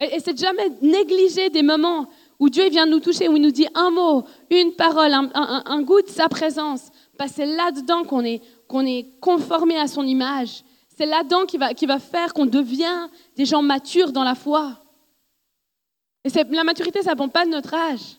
[0.01, 2.09] Et, et c'est jamais négliger des moments
[2.39, 6.03] où Dieu vient nous toucher, où il nous dit un mot, une parole, un goût
[6.03, 6.89] de sa présence.
[7.17, 10.65] Parce que c'est là-dedans qu'on est, qu'on est conformé à son image.
[11.01, 14.77] C'est là-dedans qui va, faire qu'on devient des gens matures dans la foi.
[16.25, 18.19] Et la maturité, ça ne dépend pas de notre âge.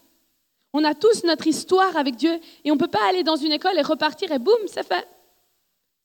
[0.73, 3.51] On a tous notre histoire avec Dieu et on ne peut pas aller dans une
[3.51, 5.07] école et repartir et boum, c'est fait.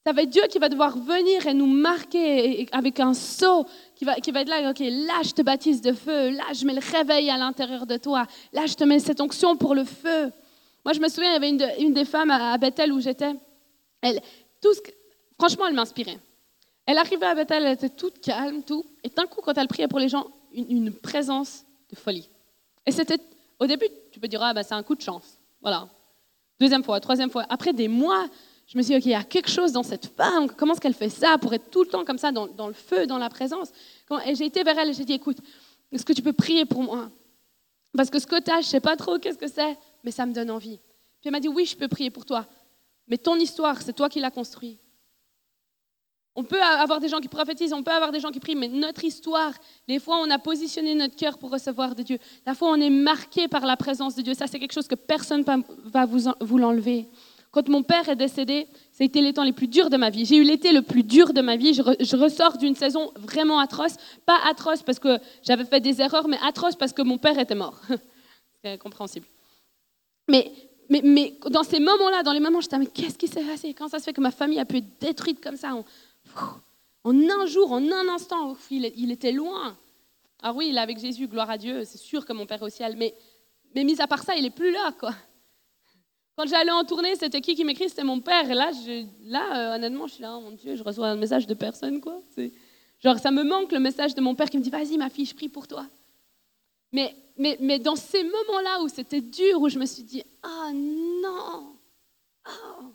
[0.05, 3.64] Ça va être Dieu qui va devoir venir et nous marquer avec un sceau
[3.95, 6.83] qui va, être là, ok, là je te baptise de feu, là je mets le
[6.95, 10.31] réveil à l'intérieur de toi, là je te mets cette onction pour le feu.
[10.85, 13.01] Moi je me souviens, il y avait une, de- une des femmes à, Bethel où
[13.01, 13.33] j'étais,
[14.03, 14.20] elle,
[14.61, 14.81] tout ce
[15.39, 16.18] franchement elle m'inspirait.
[16.87, 19.89] Elle arrivait à Bethel, elle était toute calme, tout, et d'un coup quand elle priait
[19.89, 22.30] pour les gens, une, présence de folie.
[22.87, 23.18] Et c'était,
[23.59, 25.39] au début, tu peux dire, ah, bah, c'est un coup de chance.
[25.61, 25.89] Voilà.
[26.61, 27.45] Deuxième fois, troisième fois.
[27.49, 28.26] Après des mois,
[28.68, 30.49] je me suis dit, OK, il y a quelque chose dans cette femme.
[30.57, 33.07] Comment est-ce qu'elle fait ça pour être tout le temps comme ça, dans, le feu,
[33.07, 33.70] dans la présence?
[34.24, 35.39] Et j'ai été vers elle et j'ai dit, écoute,
[35.91, 37.11] est-ce que tu peux prier pour moi?
[37.97, 40.32] Parce que ce as, je ne sais pas trop qu'est-ce que c'est, mais ça me
[40.32, 40.78] donne envie.
[41.20, 42.47] Puis elle m'a dit, oui, je peux prier pour toi.
[43.09, 44.78] Mais ton histoire, c'est toi qui l'as construite.
[46.37, 48.68] On peut avoir des gens qui prophétisent, on peut avoir des gens qui prient, mais
[48.68, 49.53] notre histoire,
[49.89, 52.91] les fois on a positionné notre cœur pour recevoir de Dieu, la fois on est
[52.91, 56.28] marqué par la présence de Dieu, ça c'est quelque chose que personne ne va vous,
[56.28, 57.09] en- vous l'enlever.
[57.53, 60.11] Quand mon père est décédé, ça a été les temps les plus durs de ma
[60.11, 60.26] vie.
[60.26, 61.72] J'ai eu l'été le plus dur de ma vie.
[61.72, 63.95] Je, re- je ressors d'une saison vraiment atroce.
[64.26, 67.55] Pas atroce parce que j'avais fait des erreurs, mais atroce parce que mon père était
[67.55, 67.80] mort.
[68.62, 69.24] c'est compréhensible.
[70.28, 70.53] Mais,
[71.51, 73.72] dans ces moments-là, dans les moments, je disais, mais qu'est-ce qui s'est passé?
[73.72, 75.70] Quand ça se fait que ma famille a pu être détruite comme ça?
[77.05, 79.76] En un jour, en un instant il, était loin.
[80.43, 82.68] Alors oui, il est avec Jésus, gloire à Dieu, c'est sûr que mon père au
[82.68, 83.14] ciel, mais,
[83.74, 85.14] mais mis à part ça, il est plus là, quoi.
[86.37, 87.89] Quand j'allais en tournée, c'était qui qui m'écrit?
[87.89, 88.47] C'était mon père.
[88.55, 88.70] Là,
[89.22, 92.01] là euh, honnêtement, je suis là, oh mon Dieu, je reçois un message de personne,
[92.01, 92.20] quoi.
[93.03, 95.24] Genre, ça me manque le message de mon père qui me dit, vas-y, ma fille,
[95.24, 95.87] je prie pour toi.
[96.93, 100.72] Mais, mais, mais dans ces moments-là où c'était dur, où je me suis dit, ah
[100.72, 101.76] non,
[102.49, 102.93] Oh.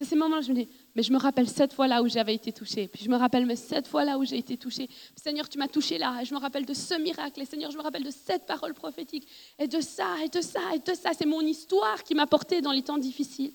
[0.00, 2.34] C'est ces moments où je me dis, mais je me rappelle cette fois-là où j'avais
[2.34, 2.88] été touchée.
[2.88, 4.88] Puis je me rappelle, cette fois-là où j'ai été touchée.
[5.14, 6.24] Seigneur, tu m'as touchée là.
[6.24, 7.40] Je me rappelle de ce miracle.
[7.40, 9.26] Et Seigneur, je me rappelle de cette parole prophétique.
[9.58, 11.10] Et de ça, et de ça, et de ça.
[11.16, 13.52] C'est mon histoire qui m'a portée dans les temps difficiles.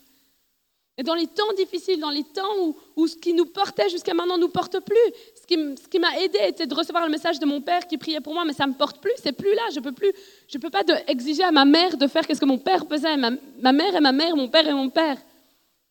[0.96, 4.14] Et dans les temps difficiles, dans les temps où, où ce qui nous portait jusqu'à
[4.14, 4.96] maintenant ne nous porte plus,
[5.36, 7.98] ce qui, ce qui m'a aidé était de recevoir le message de mon père qui
[7.98, 10.14] priait pour moi, mais ça ne me porte plus, c'est plus là, je peux plus,
[10.48, 13.18] je peux pas exiger à ma mère de faire ce que mon père faisait.
[13.18, 15.18] Ma, ma mère est ma mère, mon père est mon père.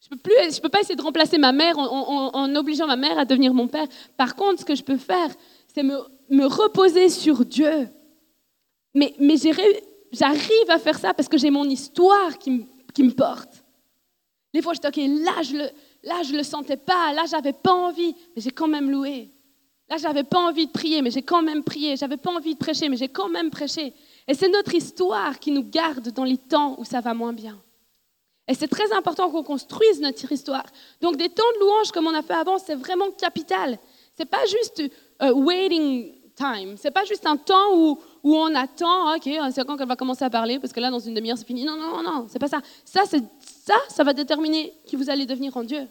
[0.03, 0.17] Je peux
[0.63, 3.87] peux pas essayer de remplacer ma mère en, obligeant ma mère à devenir mon père.
[4.17, 5.29] Par contre, ce que je peux faire,
[5.73, 7.89] c'est me, reposer sur Dieu.
[8.95, 9.15] Mais,
[10.13, 13.65] j'arrive à faire ça parce que j'ai mon histoire qui me, qui me porte.
[14.53, 15.71] Des fois, je dis, OK, là, je le,
[16.03, 19.31] là, je le sentais pas, là, j'avais pas envie, mais j'ai quand même loué.
[19.89, 21.97] Là, j'avais pas envie de prier, mais j'ai quand même prié.
[21.97, 23.95] J'avais pas envie de prêcher, mais j'ai quand même prêché.
[24.27, 27.59] Et c'est notre histoire qui nous garde dans les temps où ça va moins bien.
[28.49, 30.67] Et c'est très important qu'on construise notre histoire.
[31.01, 33.79] Donc, des temps de louange comme on a fait avant, c'est vraiment capital.
[34.17, 34.83] C'est pas juste
[35.23, 36.77] euh, waiting time.
[36.77, 40.31] C'est pas juste un temps où, on attend, ok, c'est quand qu'elle va commencer à
[40.31, 41.65] parler, parce que là, dans une demi-heure, c'est fini.
[41.65, 42.61] Non, non, non, non, c'est pas ça.
[42.85, 45.87] Ça, c'est ça, ça va déterminer qui vous allez devenir en Dieu.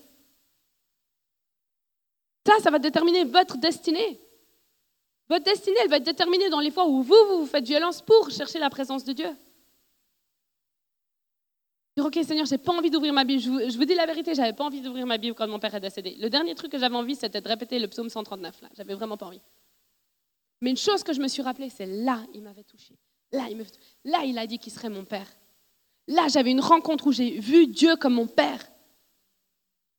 [2.45, 4.19] Ça, ça va déterminer votre destinée.
[5.29, 8.01] Votre destinée, elle va être déterminée dans les fois où vous, vous vous faites violence
[8.01, 9.29] pour chercher la présence de Dieu.
[11.95, 13.41] Dire, ok Seigneur, j'ai pas envie d'ouvrir ma Bible.
[13.41, 15.79] Je vous, dis la vérité, j'avais pas envie d'ouvrir ma Bible quand mon père est
[15.79, 16.15] décédé.
[16.19, 18.61] Le dernier truc que j'avais envie, c'était de répéter le psaume 139.
[18.61, 19.41] Là, j'avais vraiment pas envie.
[20.61, 22.95] Mais une chose que je me suis rappelée, c'est là, il m'avait touché.
[23.33, 23.79] Là, il, touché.
[24.05, 25.27] là, il a dit qu'il serait mon père.
[26.07, 28.61] Là, j'avais une rencontre où j'ai vu Dieu comme mon père.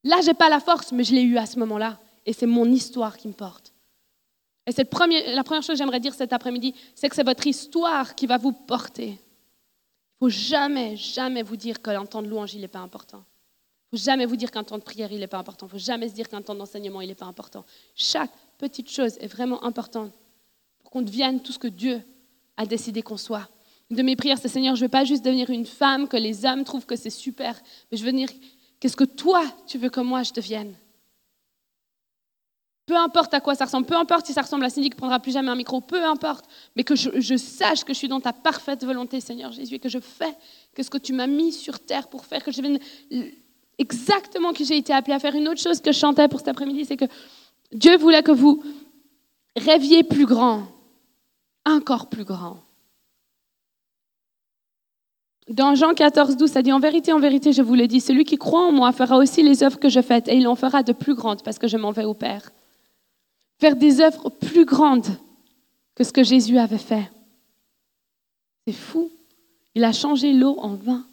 [0.05, 1.99] Là, j'ai pas la force, mais je l'ai eu à ce moment-là.
[2.25, 3.73] Et c'est mon histoire qui me porte.
[4.67, 8.15] Et c'est la première chose que j'aimerais dire cet après-midi, c'est que c'est votre histoire
[8.15, 9.19] qui va vous porter.
[10.23, 13.25] Faut jamais, jamais vous dire qu'un temps de louange, il n'est pas important.
[13.91, 15.67] Faut jamais vous dire qu'un temps de prière, il n'est pas important.
[15.67, 17.65] Faut jamais se dire qu'un temps d'enseignement, il n'est pas important.
[17.97, 20.13] Chaque petite chose est vraiment importante
[20.79, 22.01] pour qu'on devienne tout ce que Dieu
[22.57, 23.49] a décidé qu'on soit.
[23.91, 26.17] Une de mes prières, c'est Seigneur, je ne veux pas juste devenir une femme que
[26.17, 27.61] les hommes trouvent que c'est super,
[27.91, 28.29] mais je veux devenir
[28.79, 30.77] qu'est-ce que toi, tu veux que moi, je devienne?
[32.93, 35.19] Peu importe à quoi ça ressemble, peu importe si ça ressemble à Cindy qui prendra
[35.19, 36.45] plus jamais un micro, peu importe,
[36.77, 39.89] mais que je, sache que je suis dans ta parfaite volonté, Seigneur Jésus, et que
[39.89, 40.37] je fais
[40.75, 42.79] que ce que tu m'as mis sur terre pour faire, que je devienne
[43.79, 45.35] exactement qui j'ai été appelée à faire.
[45.35, 47.07] Une autre chose que je chantais pour cet après-midi, c'est que
[47.73, 48.63] Dieu voulait que vous
[49.57, 50.65] rêviez plus grand,
[51.65, 52.59] encore plus grand.
[55.49, 58.25] Dans Jean 14, 12, ça dit En vérité, en vérité, je vous le dis, celui
[58.25, 60.83] qui croit en moi fera aussi les œuvres que je fais, et il en fera
[60.83, 62.51] de plus grandes parce que je m'en vais au Père.
[63.63, 65.17] Faire des œuvres plus grandes
[65.95, 67.09] que ce que Jésus avait fait.
[68.67, 69.09] C'est fou.
[69.77, 71.07] Il a changé l'eau en vin.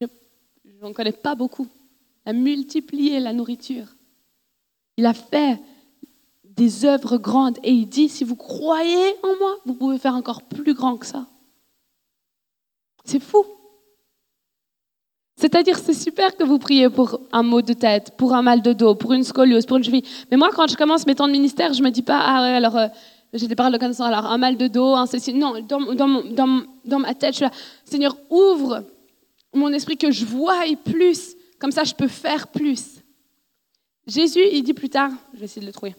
[0.00, 0.06] Je
[0.80, 1.68] n'en connais pas beaucoup.
[2.24, 3.94] Il a multiplié la nourriture.
[4.96, 5.60] Il a fait
[6.44, 10.44] des œuvres grandes et il dit, si vous croyez en moi, vous pouvez faire encore
[10.44, 11.26] plus grand que ça.
[13.04, 13.44] C'est fou.
[15.40, 18.74] C'est-à-dire, c'est super que vous priez pour un mot de tête, pour un mal de
[18.74, 20.04] dos, pour une scoliose, pour une cheville.
[20.30, 22.56] Mais moi, quand je commence mes temps de ministère, je me dis pas, ah ouais,
[22.56, 22.88] alors euh,
[23.32, 25.32] j'ai des paroles de connaissance, alors un mal de dos, un ceci.
[25.32, 27.50] Non, dans, dans, dans, dans ma tête, je suis là,
[27.86, 28.84] Seigneur, ouvre
[29.54, 31.34] mon esprit que je voie plus.
[31.58, 33.02] Comme ça, je peux faire plus.
[34.06, 35.94] Jésus, il dit plus tard, je vais essayer de le trouver.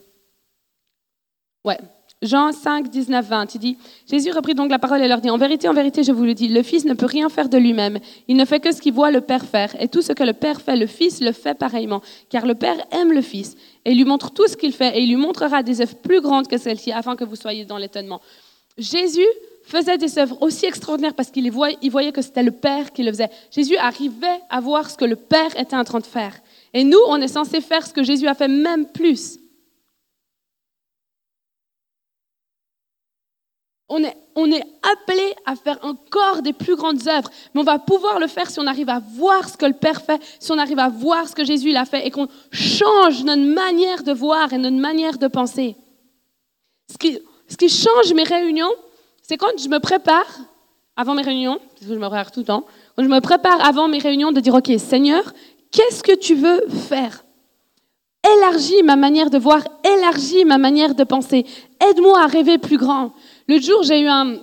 [1.64, 1.78] Ouais.
[2.22, 3.76] Jean 5, 19, 20, il dit,
[4.08, 6.34] Jésus reprit donc la parole et leur dit, en vérité, en vérité, je vous le
[6.34, 7.98] dis, le Fils ne peut rien faire de lui-même.
[8.28, 9.74] Il ne fait que ce qu'il voit le Père faire.
[9.80, 12.00] Et tout ce que le Père fait, le Fils le fait pareillement.
[12.30, 15.08] Car le Père aime le Fils et lui montre tout ce qu'il fait et il
[15.08, 18.20] lui montrera des œuvres plus grandes que celles-ci afin que vous soyez dans l'étonnement.
[18.78, 19.26] Jésus
[19.64, 23.10] faisait des œuvres aussi extraordinaires parce qu'il voyait, voyait que c'était le Père qui le
[23.10, 23.30] faisait.
[23.50, 26.34] Jésus arrivait à voir ce que le Père était en train de faire.
[26.72, 29.38] Et nous, on est censé faire ce que Jésus a fait, même plus.
[33.88, 38.26] On est, appelé à faire encore des plus grandes œuvres, mais on va pouvoir le
[38.26, 40.88] faire si on arrive à voir ce que le Père fait, si on arrive à
[40.88, 44.78] voir ce que Jésus a fait et qu'on change notre manière de voir et notre
[44.78, 45.76] manière de penser.
[46.90, 47.18] Ce qui,
[47.48, 48.72] ce qui change mes réunions,
[49.22, 50.26] c'est quand je me prépare
[50.96, 52.66] avant mes réunions, parce que je me prépare tout le temps,
[52.96, 55.32] quand je me prépare avant mes réunions de dire, OK, Seigneur,
[55.70, 57.24] qu'est-ce que tu veux faire?
[58.36, 61.44] Élargis ma manière de voir, élargis ma manière de penser.
[61.80, 63.12] Aide-moi à rêver plus grand.
[63.48, 64.36] Le jour, j'ai eu un,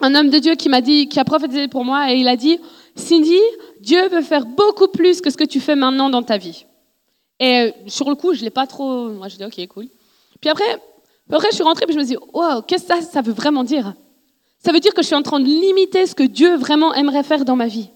[0.00, 2.36] un homme de Dieu qui m'a dit, qui a prophétisé pour moi, et il a
[2.36, 2.58] dit,
[2.94, 3.40] Cindy,
[3.80, 6.66] Dieu veut faire beaucoup plus que ce que tu fais maintenant dans ta vie.
[7.40, 9.08] Et euh, sur le coup, je l'ai pas trop.
[9.08, 9.88] Moi, je dis ok, cool.
[10.40, 10.78] Puis après,
[11.30, 13.32] après, je suis rentrée, puis je me suis dit, wow, qu'est-ce que ça, ça veut
[13.32, 13.94] vraiment dire?
[14.58, 17.22] Ça veut dire que je suis en train de limiter ce que Dieu vraiment aimerait
[17.22, 17.90] faire dans ma vie.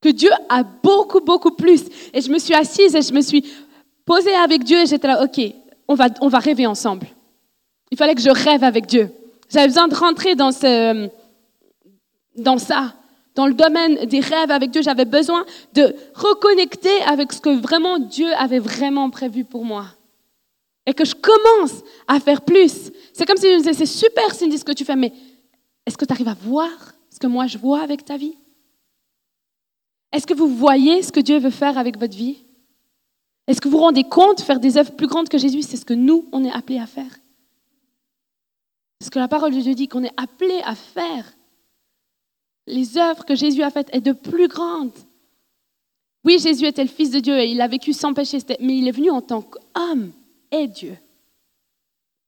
[0.00, 1.84] Que Dieu a beaucoup, beaucoup plus.
[2.14, 3.44] Et je me suis assise et je me suis
[4.04, 5.40] posée avec Dieu et j'étais là, OK,
[5.88, 7.06] on va, on va rêver ensemble.
[7.92, 9.10] Il fallait que je rêve avec Dieu.
[9.50, 11.10] J'avais besoin de rentrer dans, ce,
[12.34, 12.94] dans ça,
[13.34, 14.80] dans le domaine des rêves avec Dieu.
[14.80, 19.88] J'avais besoin de reconnecter avec ce que vraiment Dieu avait vraiment prévu pour moi.
[20.86, 22.90] Et que je commence à faire plus.
[23.12, 25.12] C'est comme si je me disais, c'est super Cindy ce que tu fais, mais
[25.84, 26.70] est-ce que tu arrives à voir
[27.10, 28.38] ce que moi je vois avec ta vie?
[30.14, 32.38] Est-ce que vous voyez ce que Dieu veut faire avec votre vie?
[33.46, 35.84] Est-ce que vous vous rendez compte, faire des œuvres plus grandes que Jésus, c'est ce
[35.84, 37.10] que nous, on est appelés à faire?
[39.02, 41.32] Ce que la parole de Dieu dit, qu'on est appelés à faire.
[42.66, 44.92] Les œuvres que Jésus a faites est de plus grandes.
[46.24, 48.86] Oui, Jésus était le Fils de Dieu et il a vécu sans péché, mais il
[48.86, 50.12] est venu en tant qu'homme
[50.52, 50.96] et Dieu.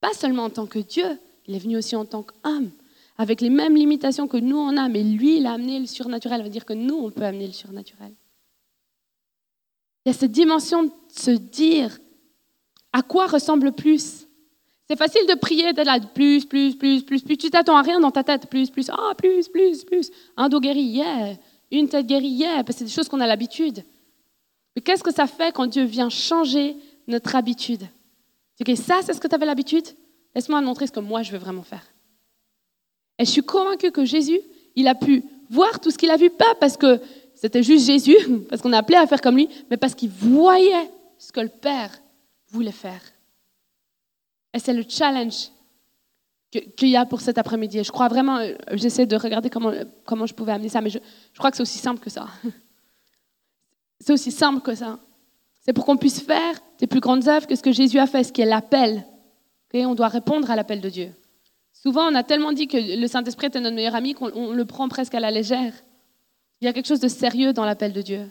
[0.00, 1.06] Pas seulement en tant que Dieu,
[1.46, 2.70] il est venu aussi en tant qu'homme,
[3.16, 6.38] avec les mêmes limitations que nous on a, mais lui, il a amené le surnaturel,
[6.38, 8.12] ça veut dire que nous, on peut amener le surnaturel.
[10.04, 11.98] Il y a cette dimension de se dire
[12.92, 14.23] à quoi ressemble plus.
[14.88, 17.36] C'est facile de prier, d'être là, plus, plus, plus, plus, plus.
[17.36, 20.10] Tu t'attends à rien dans ta tête, plus, plus, ah, plus, plus, plus.
[20.36, 21.36] Un dos guéri, yeah.
[21.70, 22.62] Une tête guérie, yeah.
[22.62, 23.82] Parce que c'est des choses qu'on a l'habitude.
[24.76, 26.76] Mais qu'est-ce que ça fait quand Dieu vient changer
[27.06, 27.82] notre habitude?
[28.58, 29.86] Tu dis, ça, c'est ce que tu avais l'habitude?
[30.34, 31.84] Laisse-moi te montrer ce que moi, je veux vraiment faire.
[33.18, 34.40] Et je suis convaincue que Jésus,
[34.76, 37.00] il a pu voir tout ce qu'il a vu, pas parce que
[37.34, 38.16] c'était juste Jésus,
[38.48, 41.48] parce qu'on a appelé à faire comme lui, mais parce qu'il voyait ce que le
[41.48, 41.90] Père
[42.50, 43.00] voulait faire.
[44.54, 45.50] Et c'est le challenge
[46.50, 47.82] qu'il y a pour cet après-midi.
[47.82, 49.72] Je crois vraiment, euh, j'essaie de regarder comment,
[50.04, 50.98] comment je pouvais amener ça, mais je,
[51.32, 52.28] je crois que c'est aussi simple que ça.
[54.00, 54.98] C'est aussi simple que ça.
[55.62, 58.22] C'est pour qu'on puisse faire des plus grandes œuvres que ce que Jésus a fait,
[58.22, 59.06] ce qui est l'appel.
[59.72, 61.14] Ok, on doit répondre à l'appel de Dieu.
[61.72, 64.64] Souvent, on a tellement dit que le Saint-Esprit était notre meilleur ami qu'on on le
[64.66, 65.72] prend presque à la légère.
[66.60, 68.30] Il y a quelque chose de sérieux dans l'appel de Dieu.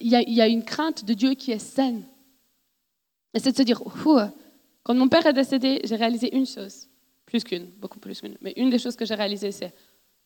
[0.00, 2.02] Il y, a, une crainte de Dieu qui est saine.
[3.34, 3.82] Et c'est de se dire,
[4.82, 6.88] quand mon père est décédé, j'ai réalisé une chose,
[7.26, 8.36] plus qu'une, beaucoup plus qu'une.
[8.40, 9.72] Mais une des choses que j'ai réalisées, c'est,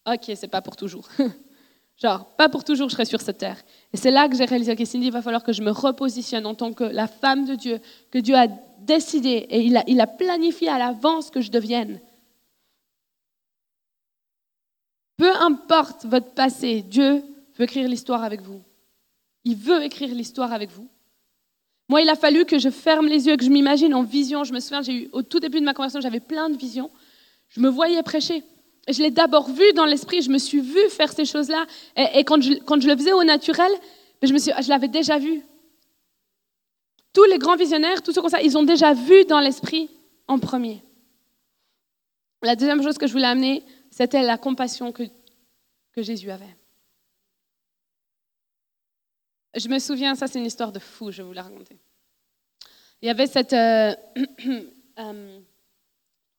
[0.07, 1.09] ok, c'est pas pour toujours.
[1.96, 3.59] Genre, pas pour toujours, je serai sur cette terre.
[3.92, 6.44] Et c'est là que j'ai réalisé, ok, Cindy, il va falloir que je me repositionne
[6.46, 7.80] en tant que la femme de Dieu,
[8.11, 8.48] que Dieu a
[8.80, 12.00] décidé et il a, il a planifié à l'avance que je devienne.
[15.16, 17.24] Peu importe votre passé, Dieu
[17.57, 18.62] veut écrire l'histoire avec vous.
[19.44, 20.88] Il veut écrire l'histoire avec vous.
[21.89, 24.45] Moi, il a fallu que je ferme les yeux, que je m'imagine en vision.
[24.45, 26.91] Je me souviens, j'ai eu, au tout début de ma conversation, j'avais plein de visions.
[27.49, 28.43] Je me voyais prêcher.
[28.89, 31.66] Et je l'ai d'abord vu dans l'esprit, je me suis vue faire ces choses-là.
[31.97, 33.70] Et, quand, je, le faisais au naturel,
[34.20, 35.43] ben, suis, je l'avais déjà vu.
[37.12, 39.89] Tous les grands visionnaires, tous ceux comme ça, ils ont déjà vu dans l'esprit
[40.28, 40.82] en premier.
[42.43, 45.03] La deuxième chose que je voulais amener, c'était la compassion que
[45.97, 46.57] Jésus avait.
[49.57, 51.76] Je me souviens, ça c'est une histoire de fou, je vais vous la raconter.
[53.00, 53.52] Il y avait cette...
[53.52, 53.94] euh,
[54.98, 55.38] euh,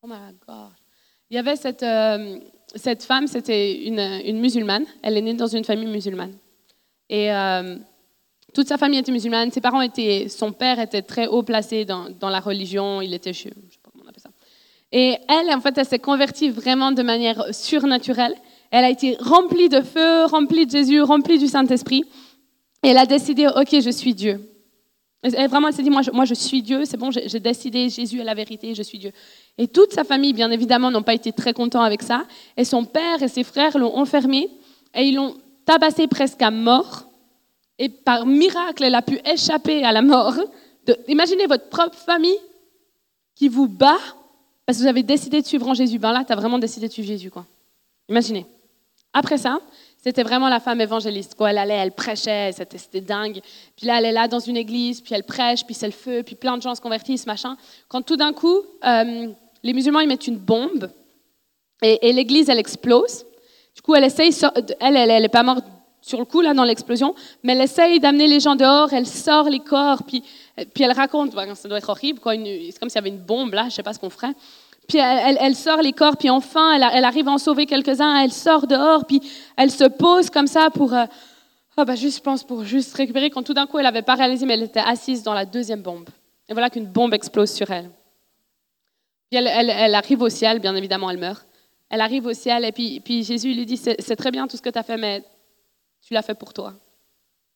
[0.01, 0.71] oh my God.
[1.29, 2.39] Il y avait cette, euh,
[2.75, 4.85] cette femme, c'était une, une musulmane.
[5.01, 6.35] Elle est née dans une famille musulmane.
[7.09, 7.29] Et
[8.53, 9.51] toute sa famille était musulmane.
[9.51, 10.27] Ses parents étaient...
[10.29, 13.01] Son père était très haut placé dans, dans la religion.
[13.01, 13.33] Il était...
[13.33, 13.49] Je sais
[13.83, 14.29] pas comment on appelle ça.
[14.91, 18.35] Et elle, en fait, elle s'est convertie vraiment de manière surnaturelle.
[18.71, 22.03] Elle a été remplie de feu, remplie de Jésus, remplie du Saint-Esprit.
[22.87, 24.39] Et elle a décidé, OK, je suis Dieu.
[25.21, 27.89] Et vraiment, elle s'est dit, moi je, moi, je suis Dieu, c'est bon, j'ai décidé,
[27.89, 29.11] Jésus est la vérité, je suis Dieu.
[29.57, 32.23] Et toute sa famille, bien évidemment, n'ont pas été très contents avec ça.
[32.55, 34.49] Et son père et ses frères l'ont enfermée
[34.95, 35.35] et ils l'ont
[35.65, 37.09] tabassée presque à mort.
[37.77, 40.35] Et par miracle, elle a pu échapper à la mort.
[41.09, 42.39] Imaginez votre propre famille
[43.35, 43.99] qui vous bat
[44.65, 45.99] parce que vous avez décidé de suivre en Jésus.
[45.99, 47.31] Ben là, tu as vraiment décidé de suivre Jésus.
[47.31, 47.45] Quoi.
[48.07, 48.45] Imaginez.
[49.11, 49.59] Après ça,
[50.07, 51.35] c'était vraiment la femme évangéliste.
[51.35, 51.49] Quoi.
[51.49, 53.41] Elle allait, elle prêchait, c'était, c'était dingue.
[53.75, 56.23] Puis là, elle est là dans une église, puis elle prêche, puis c'est le feu,
[56.23, 57.57] puis plein de gens se convertissent, machin.
[57.89, 59.27] Quand tout d'un coup, euh,
[59.63, 60.89] les musulmans, ils mettent une bombe,
[61.81, 63.25] et, l'église, elle explose.
[63.75, 64.31] Du coup, elle essaye,
[64.79, 65.65] elle, elle, elle est pas morte
[66.01, 69.49] sur le coup, là, dans l'explosion, mais elle essaye d'amener les gens dehors, elle sort
[69.49, 70.23] les corps, puis,
[70.73, 73.53] puis elle raconte, bah, ça doit être horrible, c'est comme s'il y avait une bombe,
[73.53, 74.33] là, je sais pas ce qu'on ferait.
[74.87, 78.67] Puis elle, sort les corps, puis enfin, elle, arrive à en sauver quelques-uns, elle sort
[78.67, 79.21] dehors, puis
[79.57, 81.05] elle se pose comme ça pour, euh,
[81.75, 84.15] ah bah juste, je pense, pour juste récupérer, quand tout d'un coup, elle avait pas
[84.15, 86.09] réalisé, mais elle était assise dans la deuxième bombe.
[86.47, 87.91] Et voilà qu'une bombe explose sur elle.
[89.29, 91.45] Puis elle, arrive au ciel, bien évidemment, elle meurt.
[91.89, 94.61] Elle arrive au ciel, et puis, puis Jésus lui dit, c'est très bien tout ce
[94.61, 95.21] que tu as fait, mais
[96.01, 96.73] tu l'as fait pour toi.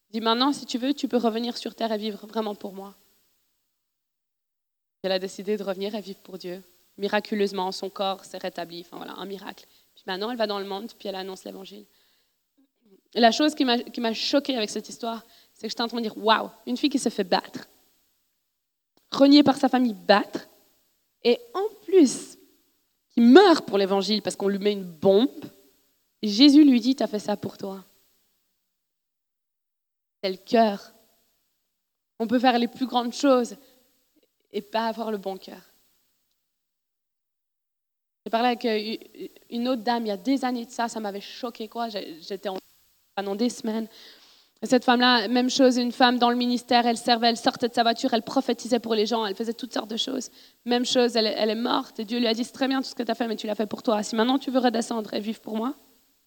[0.09, 2.73] Il dit, maintenant, si tu veux, tu peux revenir sur terre et vivre vraiment pour
[2.73, 2.93] moi.
[5.03, 6.61] Elle a décidé de revenir et vivre pour Dieu.
[7.01, 8.81] Miraculeusement, son corps s'est rétabli.
[8.81, 9.65] Enfin voilà, un miracle.
[9.95, 11.85] Puis maintenant, elle va dans le monde, puis elle annonce l'évangile.
[13.15, 16.17] La chose qui m'a choquée avec cette histoire, c'est que j'étais en train de dire
[16.17, 17.67] waouh, une fille qui se fait battre,
[19.09, 20.47] reniée par sa famille, battre,
[21.23, 22.37] et en plus,
[23.09, 25.45] qui meurt pour l'évangile parce qu'on lui met une bombe.
[26.23, 27.83] Jésus lui dit, tu as fait ça pour toi.
[30.23, 30.93] C'est le cœur.
[32.19, 33.57] On peut faire les plus grandes choses
[34.51, 35.70] et pas avoir le bon cœur.
[38.25, 40.99] J'ai parlé avec euh, une autre dame il y a des années de ça, ça
[40.99, 41.89] m'avait choqué quoi.
[41.89, 42.57] J'étais en
[43.15, 43.87] pendant des semaines.
[44.63, 47.73] Et cette femme-là, même chose, une femme dans le ministère, elle servait, elle sortait de
[47.73, 50.29] sa voiture, elle prophétisait pour les gens, elle faisait toutes sortes de choses.
[50.65, 52.95] Même chose, elle, elle est morte et Dieu lui a dit très bien tout ce
[52.95, 54.03] que tu as fait, mais tu l'as fait pour toi.
[54.03, 55.73] Si maintenant tu veux redescendre et vivre pour moi,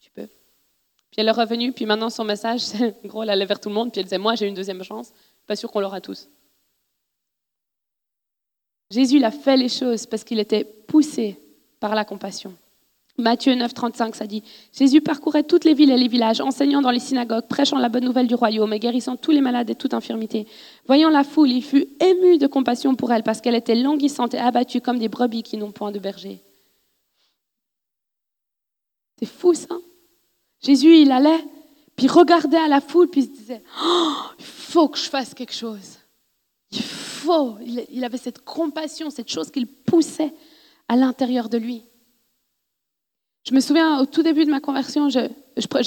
[0.01, 0.27] tu peux.
[0.27, 3.75] Puis elle est revenue, puis maintenant son message, c'est gros, elle allait vers tout le
[3.77, 5.13] monde, puis elle disait moi j'ai une deuxième chance,
[5.47, 6.29] pas sûr qu'on l'aura tous.
[8.91, 11.41] Jésus il a fait les choses parce qu'il était poussé
[11.85, 12.55] par la compassion.
[13.19, 16.91] Matthieu 9, 35, ça dit Jésus parcourait toutes les villes et les villages, enseignant dans
[16.91, 19.93] les synagogues, prêchant la bonne nouvelle du royaume et guérissant tous les malades et toute
[19.93, 20.47] infirmité.
[20.87, 24.39] Voyant la foule, il fut ému de compassion pour elle parce qu'elle était languissante et
[24.39, 26.41] abattue comme des brebis qui n'ont point de berger.
[29.19, 29.77] C'est fou ça.
[30.65, 31.45] Jésus, il allait,
[31.97, 35.53] puis regardait à la foule, puis se disait Oh, il faut que je fasse quelque
[35.53, 35.99] chose.
[36.71, 37.59] Il faut.
[37.91, 40.33] Il avait cette compassion, cette chose qu'il poussait
[40.89, 41.83] à l'intérieur de lui.
[43.47, 45.21] Je me souviens, au tout début de ma conversion, je,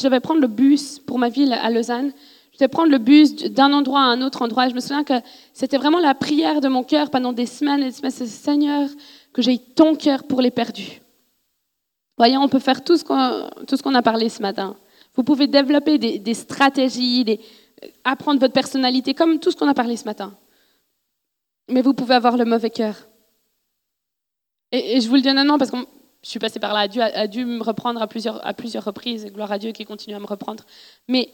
[0.04, 2.12] devais prendre le bus pour ma ville à Lausanne.
[2.52, 4.70] Je devais prendre le bus d'un endroit à un autre endroit.
[4.70, 5.16] Je me souviens que
[5.54, 8.12] c'était vraiment la prière de mon cœur pendant des semaines et des semaines.
[8.12, 8.90] C'est Seigneur,
[9.34, 11.02] que j'ai ton cœur pour les perdus.
[12.18, 14.76] Voyez, on peut faire tout ce qu'on a parlé ce matin.
[15.16, 17.40] Vous pouvez développer des, stratégies,
[18.04, 20.38] apprendre votre personnalité, comme tout ce qu'on a parlé ce matin.
[21.70, 23.07] Mais vous pouvez avoir le mauvais cœur.
[24.72, 25.78] Et, je vous le dis honnêtement parce que
[26.24, 26.88] je suis passée par là.
[26.88, 29.26] Dieu a, dû me reprendre à plusieurs, à plusieurs reprises.
[29.28, 30.64] Gloire à Dieu qui continue à me reprendre.
[31.08, 31.30] Mais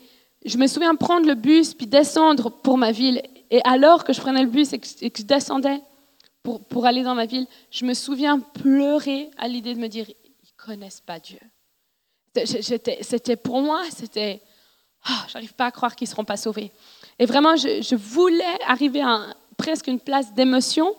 [0.46, 3.22] je me souviens prendre le bus puis descendre pour ma ville.
[3.50, 5.82] Et alors que je prenais le bus et que, je descendais
[6.44, 10.06] pour, pour aller dans ma ville, je me souviens pleurer à l'idée de me dire
[10.10, 11.40] ils connaissent pas Dieu.
[12.46, 14.42] C'était- pour moi, c'était
[15.06, 16.72] ah, j'arrive pas à croire qu'ils seront pas sauvés.
[17.20, 20.96] Et vraiment, je, je voulais arriver à presque une place d'émotion,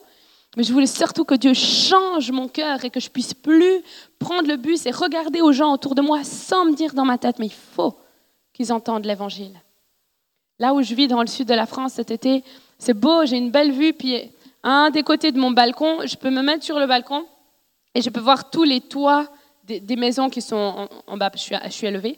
[0.57, 3.83] mais je voulais surtout que Dieu change mon cœur et que je puisse plus
[4.19, 7.19] prendre le bus et regarder aux gens autour de moi sans me dire dans ma
[7.19, 7.97] tête, mais il faut
[8.53, 9.61] qu'ils entendent l'évangile.
[10.59, 12.45] Là où je vis dans le sud de la France cet été,
[12.79, 14.31] c'est beau, j'ai une belle vue, puis
[14.63, 17.27] un des côtés de mon balcon, je peux me mettre sur le balcon
[17.95, 19.29] et je peux voir tous les toits
[19.65, 22.17] des, maisons qui sont en, bas, je suis, je suis élevée.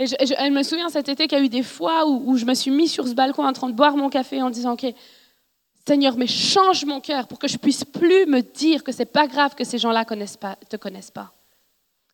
[0.00, 2.44] Et je, me souvient cet été qu'il y a eu des fois où, où je
[2.44, 4.86] me suis mise sur ce balcon en train de boire mon café en disant, OK,
[5.88, 9.26] Seigneur, mais change mon cœur pour que je puisse plus me dire que c'est pas
[9.26, 11.32] grave que ces gens-là pas, te connaissent pas.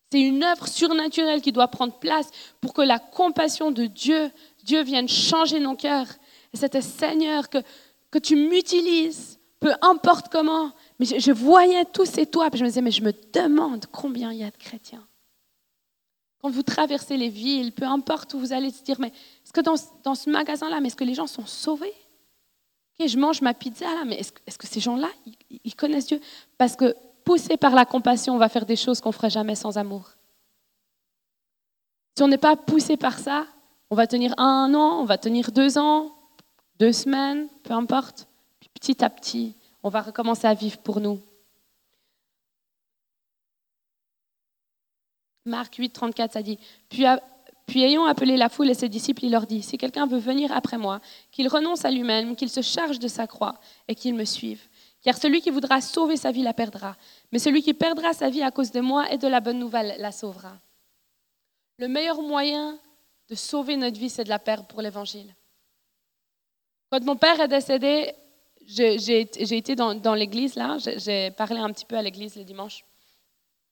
[0.09, 2.29] C'est une œuvre surnaturelle qui doit prendre place
[2.61, 4.31] pour que la compassion de Dieu,
[4.63, 6.07] Dieu vienne changer nos cœurs.
[6.53, 7.57] Et c'était Seigneur que,
[8.11, 10.71] que tu m'utilises, peu importe comment.
[10.97, 14.31] Mais je, voyais tous ces toits, puis je me disais, mais je me demande combien
[14.31, 15.05] il y a de chrétiens.
[16.41, 19.59] Quand vous traversez les villes, peu importe où vous allez se dire, mais est-ce que
[19.59, 21.93] dans, ce- dans ce magasin-là, mais est-ce que les gens sont sauvés?
[22.97, 25.09] Ok, je mange ma pizza mais est-ce que, ces gens-là,
[25.49, 26.21] ils, connaissent Dieu?
[26.57, 29.77] Parce que poussé par la compassion, on va faire des choses qu'on ferait jamais sans
[29.77, 30.11] amour.
[32.15, 33.45] Si on n'est pas poussé par ça,
[33.89, 36.15] on va tenir un an, on va tenir deux ans,
[36.79, 38.27] deux semaines, peu importe.
[38.59, 41.19] Puis petit à petit, on va recommencer à vivre pour nous.
[45.45, 46.57] Marc 8, 34, ça dit
[47.65, 50.51] puis ayant appelé la foule et ses disciples, il leur dit Si quelqu'un veut venir
[50.51, 50.99] après moi,
[51.31, 53.55] qu'il renonce à lui-même, qu'il se charge de sa croix
[53.87, 54.61] et qu'il me suive.
[55.01, 56.95] Car celui qui voudra sauver sa vie la perdra,
[57.31, 59.95] mais celui qui perdra sa vie à cause de moi et de la bonne nouvelle
[59.99, 60.59] la sauvera.
[61.77, 62.79] Le meilleur moyen
[63.29, 65.35] de sauver notre vie, c'est de la perdre pour l'évangile.
[66.91, 68.13] Quand mon père est décédé,
[68.67, 72.85] j'ai été dans, l'église, là, j'ai parlé un petit peu à l'église le dimanche.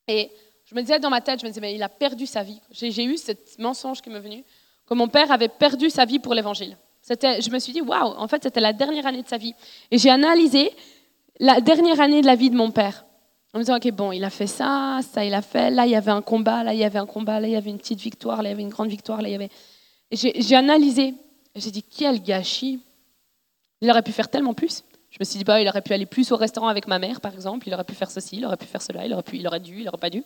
[0.07, 0.31] Et
[0.65, 2.59] je me disais dans ma tête, je me disais, mais il a perdu sa vie.
[2.71, 4.43] J'ai eu ce mensonge qui m'est venu,
[4.85, 6.77] que mon père avait perdu sa vie pour l'évangile.
[7.07, 9.53] Je me suis dit, waouh, en fait, c'était la dernière année de sa vie.
[9.91, 10.71] Et j'ai analysé
[11.39, 13.05] la dernière année de la vie de mon père.
[13.53, 15.69] En me disant, OK, bon, il a fait ça, ça, il a fait.
[15.69, 17.55] Là, il y avait un combat, là, il y avait un combat, là, il y
[17.55, 19.49] avait une petite victoire, là, il y avait une grande victoire, là, il y avait.
[20.11, 21.13] J'ai analysé.
[21.55, 22.79] J'ai dit, quel gâchis.
[23.81, 24.83] Il aurait pu faire tellement plus.
[25.23, 27.33] Me suis dit, bah, il aurait pu aller plus au restaurant avec ma mère, par
[27.33, 27.65] exemple.
[27.65, 29.61] Il aurait pu faire ceci, il aurait pu faire cela, il aurait, pu, il aurait
[29.61, 30.21] dû, il aurait pas dû.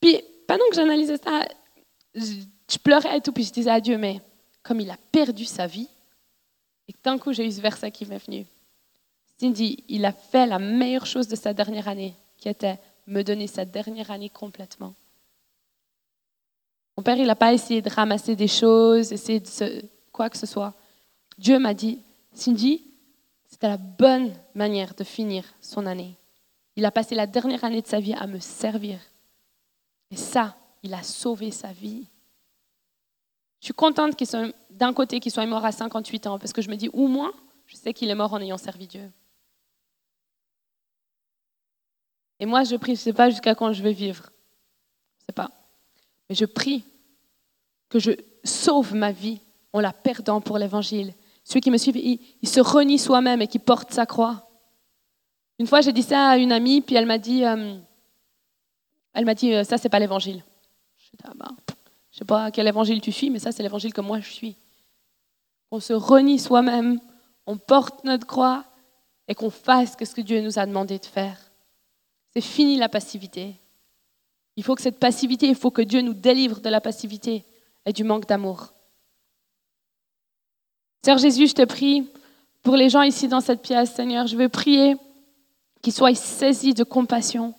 [0.00, 0.18] Puis,
[0.48, 1.46] pendant que j'analysais ça,
[2.14, 4.22] je, pleurais et tout, puis je disais à Dieu, mais
[4.62, 5.90] comme il a perdu sa vie,
[6.88, 8.46] et d'un coup, j'ai eu ce verset qui m'est venu.
[9.38, 13.46] Cindy, il a fait la meilleure chose de sa dernière année, qui était me donner
[13.46, 14.94] sa dernière année complètement.
[16.96, 20.46] Mon père, il n'a pas essayé de ramasser des choses, essayer de quoi que ce
[20.46, 20.72] soit.
[21.36, 21.98] Dieu m'a dit,
[22.32, 22.89] Cindy,
[23.60, 26.16] c'était la bonne manière de finir son année.
[26.76, 28.98] Il a passé la dernière année de sa vie à me servir.
[30.10, 32.06] Et ça, il a sauvé sa vie.
[33.60, 36.62] Je suis contente qu'il soit, d'un côté, qu'il soit mort à 58 ans, parce que
[36.62, 37.34] je me dis, au moins,
[37.66, 39.12] je sais qu'il est mort en ayant servi Dieu.
[42.38, 44.24] Et moi, je prie, je ne sais pas jusqu'à quand je vais vivre.
[45.18, 45.50] Je ne sais pas.
[46.30, 46.82] Mais je prie
[47.90, 49.42] que je sauve ma vie
[49.74, 51.12] en la perdant pour l'évangile.
[51.50, 54.48] Ceux qui me ils, ils se renient soi-même et qui portent sa croix.
[55.58, 57.76] Une fois, j'ai dit ça à une amie, puis elle m'a dit, euh,
[59.14, 60.44] elle m'a dit, euh, ça, c'est pas l'évangile.
[60.96, 61.50] Je ah bah,
[62.12, 64.56] sais pas quel évangile tu suis, mais ça, c'est l'évangile que moi je suis.
[65.72, 67.00] On se renie soi-même,
[67.46, 68.64] on porte notre croix
[69.26, 71.36] et qu'on fasse ce que Dieu nous a demandé de faire.
[72.32, 73.56] C'est fini la passivité.
[74.54, 77.44] Il faut que cette passivité, il faut que Dieu nous délivre de la passivité
[77.86, 78.72] et du manque d'amour.
[81.02, 82.06] Seigneur Jésus, je te prie
[82.62, 84.96] pour les gens ici dans cette pièce, Seigneur, je veux prier
[85.80, 87.54] qu'ils soient saisis de compassion.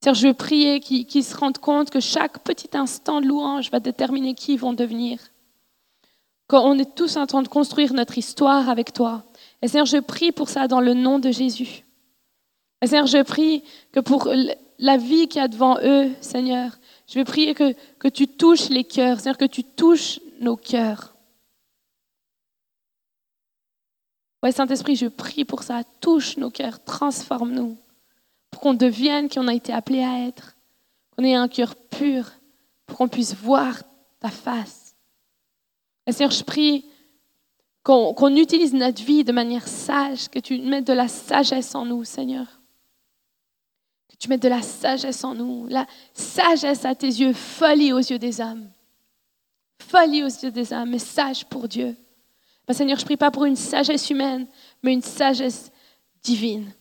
[0.00, 3.80] Seigneur, je veux prier qu'ils se rendent compte que chaque petit instant de louange va
[3.80, 5.18] déterminer qui ils vont devenir.
[6.46, 9.24] Qu'on est tous en train de construire notre histoire avec toi.
[9.62, 11.84] Et Seigneur, je prie pour ça dans le nom de Jésus.
[12.82, 14.28] Et Seigneur, je prie que pour
[14.78, 16.78] la vie qu'il y a devant eux, Seigneur,
[17.08, 21.11] je vais prier que, que tu touches les cœurs, Seigneur, que tu touches nos cœurs.
[24.42, 25.82] Ouais, Saint-Esprit, je prie pour ça.
[26.00, 27.76] Touche nos cœurs, transforme-nous,
[28.50, 30.56] pour qu'on devienne qui on a été appelé à être,
[31.10, 32.32] qu'on ait un cœur pur,
[32.86, 33.82] pour qu'on puisse voir
[34.18, 34.96] ta face.
[36.10, 36.84] Seigneur, je prie
[37.84, 41.84] qu'on qu'on utilise notre vie de manière sage, que tu mettes de la sagesse en
[41.84, 42.46] nous, Seigneur.
[44.08, 47.98] Que tu mettes de la sagesse en nous, la sagesse à tes yeux, folie aux
[47.98, 48.68] yeux des hommes.
[49.80, 51.96] Folie aux yeux des hommes, mais sage pour Dieu.
[52.72, 54.46] Seigneur, je prie pas pour une sagesse humaine,
[54.82, 55.70] mais une sagesse
[56.22, 56.72] divine.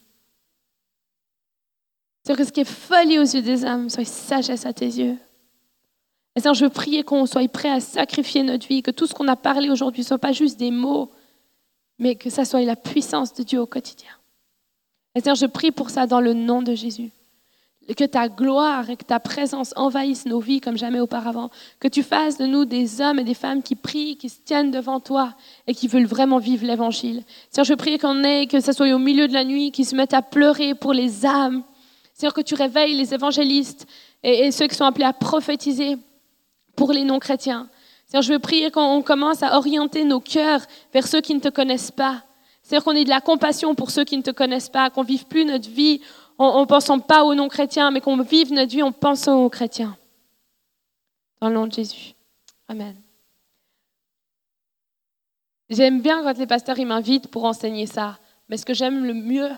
[2.23, 5.17] Seigneur, que ce qui est folie aux yeux des hommes soit sagesse à tes yeux.
[6.35, 9.13] Et Seigneur, je veux prier qu'on soit prêt à sacrifier notre vie, que tout ce
[9.13, 11.11] qu'on a parlé aujourd'hui ne soit pas juste des mots,
[11.99, 14.11] mais que ça soit la puissance de Dieu au quotidien.
[15.15, 17.11] Et Seigneur, je prie pour ça dans le nom de Jésus.
[17.88, 21.49] Que ta gloire et que ta présence envahissent nos vies comme jamais auparavant.
[21.79, 24.71] Que tu fasses de nous des hommes et des femmes qui prient, qui se tiennent
[24.71, 25.34] devant toi
[25.67, 27.23] et qui veulent vraiment vivre l'évangile.
[27.49, 29.95] Seigneur, je prie qu'on ait, que ce soit au milieu de la nuit, qui se
[29.95, 31.63] mettent à pleurer pour les âmes.
[32.13, 33.88] Seigneur, que tu réveilles les évangélistes
[34.23, 35.97] et, et ceux qui sont appelés à prophétiser
[36.75, 37.67] pour les non-chrétiens.
[38.07, 40.61] Seigneur, je veux prier qu'on commence à orienter nos cœurs
[40.93, 42.23] vers ceux qui ne te connaissent pas.
[42.61, 45.25] Seigneur, qu'on ait de la compassion pour ceux qui ne te connaissent pas, qu'on vive
[45.25, 45.99] plus notre vie
[46.45, 49.97] en pensant pas aux non-chrétiens, mais qu'on vive notre vie en pensant aux chrétiens.
[51.39, 52.13] Dans le nom de Jésus.
[52.67, 52.95] Amen.
[55.69, 58.19] J'aime bien quand les pasteurs m'invitent pour enseigner ça,
[58.49, 59.49] mais ce que j'aime le mieux,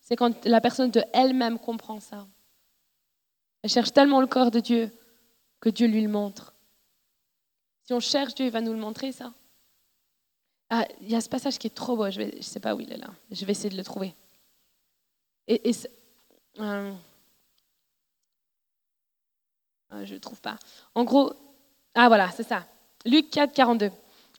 [0.00, 2.26] c'est quand la personne de elle-même comprend ça.
[3.62, 4.90] Elle cherche tellement le corps de Dieu
[5.60, 6.54] que Dieu lui le montre.
[7.84, 9.32] Si on cherche Dieu, il va nous le montrer, ça.
[10.70, 12.80] Ah, il y a ce passage qui est trop beau, je ne sais pas où
[12.80, 14.14] il est là, je vais essayer de le trouver.
[15.46, 15.72] Et,
[16.60, 16.92] euh,
[19.92, 20.56] euh, je ne trouve pas.
[20.94, 21.32] En gros,
[21.94, 22.64] ah voilà, c'est ça.
[23.04, 23.90] Luc 4, 42.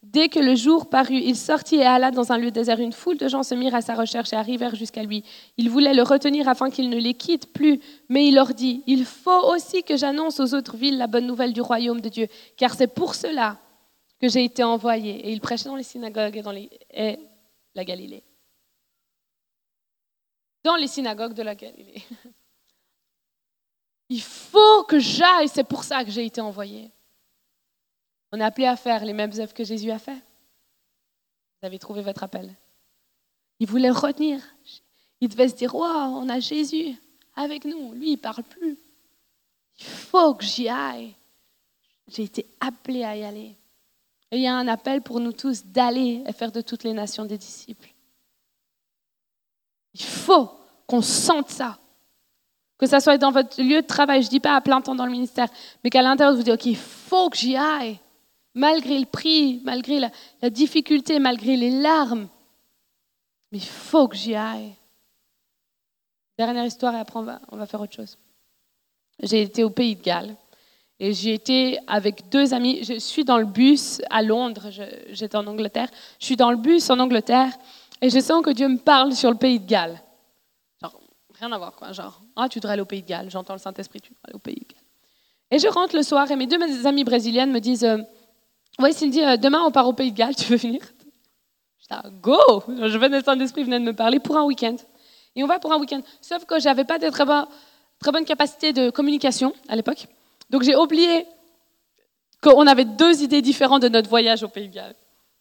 [0.02, 2.80] Dès que le jour parut, il sortit et alla dans un lieu désert.
[2.80, 5.26] Une foule de gens se mirent à sa recherche et arrivèrent jusqu'à lui.
[5.58, 9.04] Ils voulaient le retenir afin qu'il ne les quitte plus, mais il leur dit, il
[9.04, 12.76] faut aussi que j'annonce aux autres villes la bonne nouvelle du royaume de Dieu, car
[12.76, 13.58] c'est pour cela
[14.22, 15.28] que j'ai été envoyé.
[15.28, 17.20] Et il prêchait dans les synagogues et dans et
[17.76, 18.24] la Galilée.
[20.64, 22.04] Dans les synagogues de la Galilée.
[24.10, 26.92] Il faut que j'aille, c'est pour ça que j'ai été envoyé.
[28.32, 30.16] On est appelé à faire les mêmes œuvres que Jésus a fait.
[31.62, 32.54] Vous avez trouvé votre appel.
[33.60, 34.42] Il voulait retenir.
[35.22, 36.96] Il devait se dire, waouh, on a Jésus
[37.36, 37.94] avec nous.
[37.94, 38.78] Lui, il parle plus.
[39.80, 41.14] Il faut que j'y aille.
[42.08, 43.56] J'ai été appelé à y aller.
[44.32, 46.94] Et il y a un appel pour nous tous d'aller et faire de toutes les
[46.94, 47.90] nations des disciples.
[50.00, 50.50] Il faut
[50.88, 51.78] qu'on sente ça.
[52.78, 54.96] Que ça soit dans votre lieu de travail, je ne dis pas à plein temps
[54.96, 55.50] dans le ministère,
[55.84, 58.00] mais qu'à l'intérieur, vous dites, OK, il faut que j'y aille.
[58.56, 62.28] Malgré le prix, malgré la, difficulté, malgré les larmes.
[63.52, 64.74] Mais il faut que j'y aille.
[66.38, 68.18] Dernière histoire et après on va, on va faire autre chose.
[69.22, 70.36] J'ai été au Pays de Galles
[71.00, 72.84] et j'ai été avec deux amis.
[72.84, 74.70] Je suis dans le bus à Londres,
[75.10, 75.90] j'étais en Angleterre.
[76.20, 77.52] Je suis dans le bus en Angleterre
[78.02, 80.00] et je sens que Dieu me parle sur le Pays de Galles.
[80.82, 81.00] Genre,
[81.40, 81.92] rien à voir quoi.
[81.92, 83.30] Genre, ah, tu devrais aller au Pays de Galles.
[83.30, 84.84] J'entends le Saint-Esprit, tu devrais aller au Pays de Galles.
[85.52, 87.98] Et je rentre le soir et mes deux amies brésiliennes me disent euh,
[88.80, 90.82] Ouais, Cindy, euh, demain on part au Pays de Galles, tu veux venir?
[90.82, 92.38] Je dis ah, Go
[92.68, 94.76] Je venais de Saint-Esprit, venait de me parler pour un week-end.
[95.36, 96.02] Et on va pour un week-end.
[96.22, 97.48] Sauf que j'avais pas de très, bon-
[98.00, 100.08] très bonne capacité de communication à l'époque.
[100.50, 101.26] Donc j'ai oublié
[102.42, 104.96] qu'on avait deux idées différentes de notre voyage au Pays de Galles.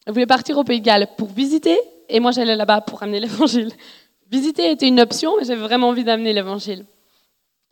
[0.06, 1.78] On voulait partir au Pays de Galles pour visiter,
[2.08, 3.72] et moi j'allais là-bas pour amener l'évangile.
[4.30, 6.84] Visiter était une option, mais j'avais vraiment envie d'amener l'évangile.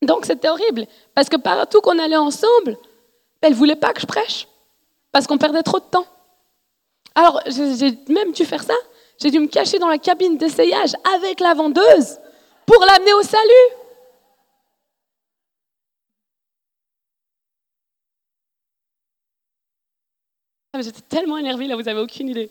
[0.02, 2.78] Donc c'était horrible, parce que partout qu'on allait ensemble,
[3.40, 4.46] elle ne voulait pas que je prêche,
[5.12, 6.06] parce qu'on perdait trop de temps.
[7.14, 8.74] Alors j'ai même dû faire ça.
[9.20, 12.18] J'ai dû me cacher dans la cabine d'essayage avec la vendeuse
[12.66, 13.72] pour l'amener au salut.
[20.74, 22.50] Ah, J'étais tellement énervée, là, vous n'avez aucune idée.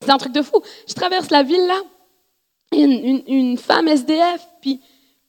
[0.00, 0.60] C'est un truc de fou.
[0.88, 1.80] Je traverse la ville, là,
[2.72, 4.80] une, femme SDF, puis,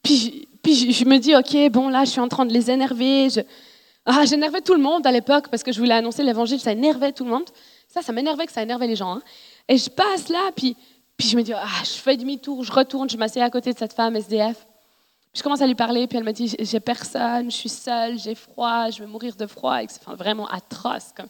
[0.02, 3.30] puis, puis je, me dis, OK, bon, là, je suis en train de les énerver.
[3.30, 3.40] Je...
[4.04, 7.12] Ah, j'énervais tout le monde à l'époque parce que je voulais annoncer l'évangile, ça énervait
[7.12, 7.44] tout le monde.
[7.88, 9.14] Ça, ça m'énervait que ça énervait les gens.
[9.16, 9.22] hein.
[9.68, 10.76] Et je passe là, puis,
[11.16, 13.78] puis je me dis, ah, je fais demi-tour, je retourne, je m'assieds à côté de
[13.78, 14.66] cette femme SDF.
[15.34, 18.34] Je commence à lui parler, puis elle me dit, J'ai- personne, je suis seule, j'ai
[18.34, 19.78] froid, je vais mourir de froid.
[19.82, 21.12] Enfin, vraiment atroce.
[21.14, 21.26] Comme.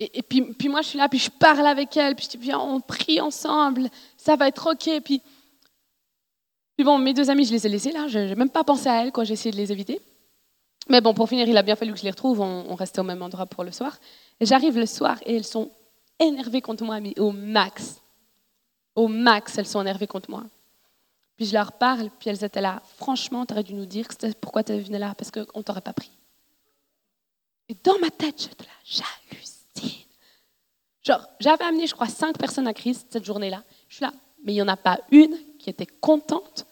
[0.00, 2.44] Et, puis, puis moi, je suis là, puis je parle avec elle, puis je dis,
[2.44, 4.90] viens, on prie ensemble, ça va être OK.
[5.04, 5.22] Puis,
[6.76, 8.88] puis bon, mes deux amis, je les ai laissés là, je n'ai même pas pensé
[8.88, 10.00] à elles, quoi, j'ai essayé de les éviter.
[10.88, 13.04] Mais bon, pour finir, il a bien fallu que je les retrouve, on, restait au
[13.04, 13.96] même endroit pour le soir.
[14.40, 15.70] Et j'arrive le soir, et elles sont
[16.18, 18.00] énervées contre moi, mais au max.
[18.96, 20.44] Au max, elles sont énervées contre moi.
[21.36, 22.82] Puis je leur parle, puis elles étaient là.
[22.96, 24.06] Franchement, tu aurais dû nous dire
[24.40, 26.10] pourquoi tu venais là, parce qu'on t'aurait pas pris.
[27.68, 29.53] Et dans ma tête, j'étais là, j'hallucine.
[31.04, 33.62] Genre, j'avais amené, je crois, cinq personnes à Christ cette journée-là.
[33.88, 36.66] Je suis là, mais il n'y en a pas une qui était contente.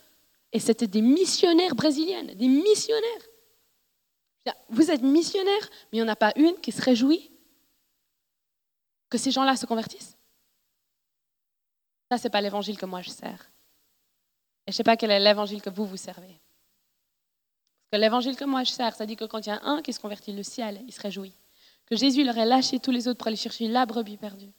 [0.53, 3.23] Et c'était des missionnaires brésiliennes, des missionnaires.
[4.47, 7.31] Dis, Vous êtes missionnaires, mais il n'y en a pas une qui se réjouit
[9.11, 10.17] que ces gens-là se convertissent.
[12.11, 13.51] Ça, c'est pas l'évangile que moi je sers.
[14.67, 16.41] Et je ne sais pas quel est l'évangile que vous, vous servez.
[17.91, 19.83] Parce que l'évangile que moi je sers, ça dit que quand il y a un
[19.83, 21.35] qui se convertit, le ciel, il se réjouit.
[21.93, 24.51] Que Jésus leur ait lâché tous les autres pour aller chercher la brebis perdue.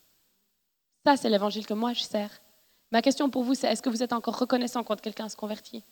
[1.04, 2.30] Ça, c'est l'évangile que moi je sers.
[2.92, 5.84] Ma question pour vous, c'est est-ce que vous êtes encore reconnaissant quand quelqu'un se convertit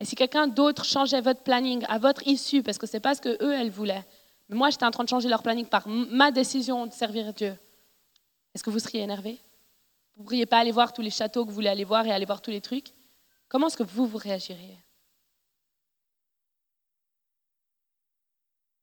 [0.00, 3.14] Et si quelqu'un d'autre changeait votre planning à votre issue, parce que ce n'est pas
[3.14, 4.06] ce que eux, elles voulaient,
[4.48, 7.54] mais moi, j'étais en train de changer leur planning par ma décision de servir Dieu,
[8.54, 9.38] est-ce que vous seriez énervé?
[10.14, 12.12] Vous ne pourriez pas aller voir tous les châteaux que vous voulez aller voir et
[12.12, 12.94] aller voir tous les trucs
[13.50, 14.78] Comment est-ce que vous, vous réagiriez?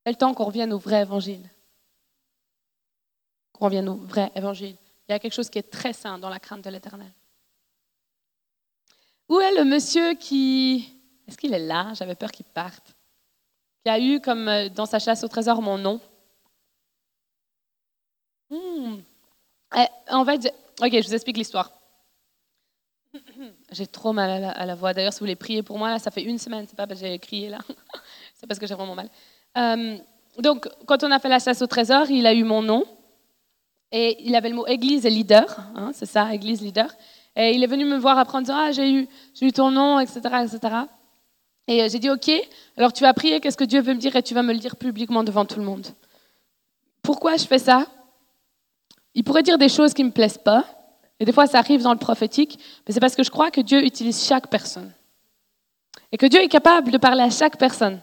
[0.05, 1.49] C'est le temps qu'on revienne au vrai évangile?
[3.53, 4.75] Qu'on revienne au vrai évangile.
[5.07, 7.11] Il y a quelque chose qui est très sain dans la crainte de l'éternel.
[9.29, 10.89] Où est le monsieur qui.
[11.27, 11.93] Est-ce qu'il est là?
[11.93, 12.95] J'avais peur qu'il parte.
[13.83, 15.99] Qui a eu, comme euh, dans sa chasse au trésor, mon nom?
[18.49, 18.97] Hmm.
[19.75, 21.71] Eh, en fait, ok, je vous explique l'histoire.
[23.71, 24.93] J'ai trop mal à la, voix.
[24.93, 26.65] D'ailleurs, si vous voulez prier pour moi, ça fait une semaine.
[26.67, 27.59] C'est pas parce que j'ai crié là.
[28.35, 29.09] C'est parce que j'ai vraiment mal.
[29.57, 29.97] Euh,
[30.39, 32.85] donc, quand on a fait la chasse au trésor, il a eu mon nom.
[33.95, 35.45] Et il avait le mot église et leader.
[35.75, 36.89] hein, c'est ça, église leader.
[37.35, 39.07] Et il est venu me voir après en disant Ah, j'ai eu,
[39.41, 40.19] eu ton nom, etc.
[40.43, 40.75] etc.
[41.67, 42.31] Et euh, j'ai dit Ok,
[42.75, 44.59] alors tu vas prier, qu'est-ce que Dieu veut me dire et tu vas me le
[44.59, 45.85] dire publiquement devant tout le monde.
[47.03, 47.85] Pourquoi je fais ça?
[49.13, 50.65] Il pourrait dire des choses qui ne me plaisent pas.
[51.19, 52.57] Et des fois, ça arrive dans le prophétique.
[52.87, 54.91] Mais c'est parce que je crois que Dieu utilise chaque personne.
[56.11, 58.01] Et que Dieu est capable de parler à chaque personne.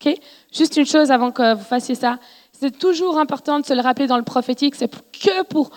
[0.00, 0.14] Ok?
[0.52, 2.18] Juste une chose avant que vous fassiez ça.
[2.58, 4.76] C'est toujours important de se le rappeler dans le prophétique.
[4.76, 5.70] C'est que pour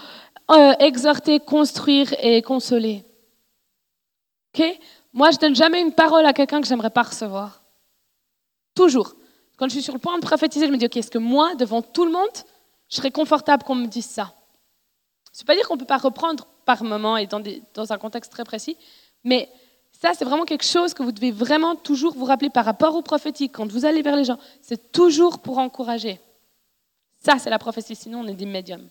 [0.51, 3.03] euh, exhorter, construire et consoler.
[4.53, 4.63] Ok?
[5.11, 7.63] Moi, je donne jamais une parole à quelqu'un que j'aimerais pas recevoir.
[8.75, 9.15] Toujours.
[9.57, 11.55] Quand je suis sur le point de prophétiser, je me dis, ok, est-ce que moi,
[11.55, 12.30] devant tout le monde,
[12.89, 14.34] je serais confortable qu'on me dise ça?
[15.32, 17.41] Ça ne pas dire qu'on ne peut pas reprendre par moment et dans,
[17.73, 18.78] dans un contexte très précis,
[19.23, 19.49] mais
[19.91, 23.01] ça, c'est vraiment quelque chose que vous devez vraiment toujours vous rappeler par rapport au
[23.01, 23.53] prophétique.
[23.55, 26.19] Quand vous allez vers les gens, c'est toujours pour encourager.
[27.28, 28.88] Ça, c'est la prophétie, sinon on est des médiums.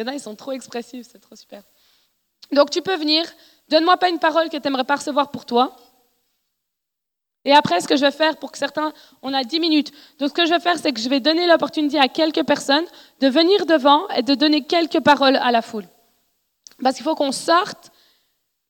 [0.00, 1.62] En a, ils sont trop expressifs, c'est trop super.
[2.52, 3.22] Donc tu peux venir,
[3.68, 5.76] donne-moi pas une parole que tu n'aimerais pas recevoir pour toi.
[7.44, 9.92] Et après, ce que je vais faire pour que certains, on a 10 minutes.
[10.18, 12.86] Donc ce que je vais faire, c'est que je vais donner l'opportunité à quelques personnes
[13.20, 15.86] de venir devant et de donner quelques paroles à la foule.
[16.82, 17.92] Parce qu'il faut qu'on sorte,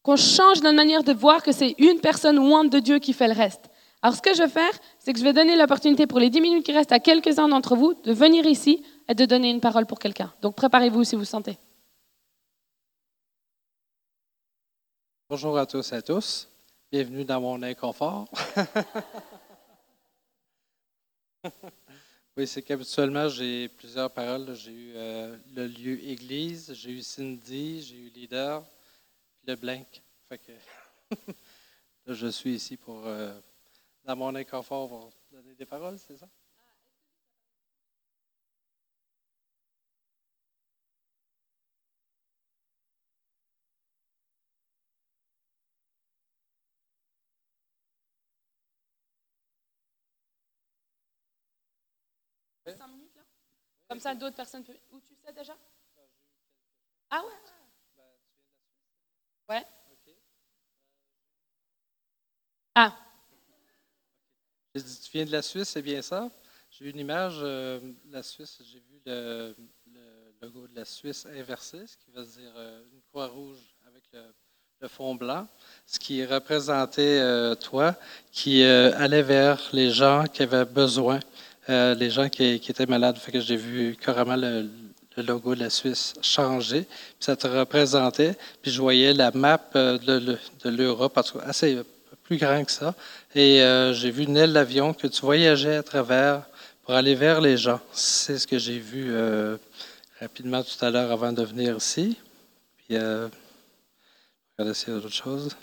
[0.03, 3.13] qu'on change notre manière de voir que c'est une personne ou un de Dieu qui
[3.13, 3.70] fait le reste.
[4.03, 6.41] Alors ce que je vais faire, c'est que je vais donner l'opportunité pour les 10
[6.41, 9.87] minutes qui restent à quelques-uns d'entre vous de venir ici et de donner une parole
[9.87, 10.33] pour quelqu'un.
[10.41, 11.59] Donc préparez-vous si vous sentez.
[15.29, 16.49] Bonjour à tous et à tous.
[16.91, 18.29] Bienvenue dans mon inconfort.
[22.37, 24.55] Oui, c'est qu'habituellement, j'ai plusieurs paroles.
[24.55, 28.63] J'ai eu euh, le lieu église, j'ai eu Cindy, j'ai eu leader,
[29.35, 30.01] puis le blank.
[30.29, 30.53] Fait que
[32.07, 33.39] je suis ici pour, euh,
[34.11, 36.27] dans mon inconfort, pour donner des paroles, c'est ça?
[52.67, 53.23] Cinq minutes, là?
[53.89, 54.77] Comme ça, d'autres personnes peuvent.
[54.91, 55.57] Où tu sais déjà?
[57.11, 57.33] Ah ouais?
[59.49, 59.65] Ouais.
[62.75, 62.97] Ah,
[64.83, 66.29] Dit, tu viens de la Suisse, c'est bien ça?
[66.71, 67.81] J'ai eu une image, euh,
[68.11, 69.55] la Suisse, j'ai vu le,
[70.41, 74.89] logo de la Suisse inversé, ce qui veut dire euh, une croix rouge avec le,
[74.89, 75.47] fond blanc,
[75.85, 77.95] ce qui représentait euh, toi,
[78.33, 81.21] qui allait vers les gens qui avaient besoin,
[81.69, 83.19] les gens qui, étaient malades.
[83.19, 84.71] Fait j'ai vu carrément le,
[85.19, 89.99] logo de la Suisse changer, puis ça te représentait, puis je voyais la map de,
[89.99, 91.83] de- de l'Europe, assez
[92.31, 92.95] plus grand que ça.
[93.35, 96.43] Et euh, j'ai vu une aile d'avion que tu voyageais à travers
[96.83, 97.81] pour aller vers les gens.
[97.93, 99.57] C'est ce que j'ai vu euh,
[100.21, 102.19] rapidement tout à l'heure avant de venir ici.
[102.77, 103.29] Puis, euh,
[104.59, 105.57] regardez s'il y a d'autres choses.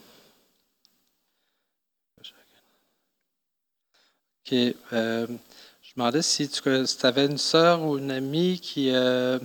[4.46, 4.54] OK.
[4.54, 6.62] euh, je me demandais si tu
[7.04, 9.42] avais une sœur ou une amie qui avait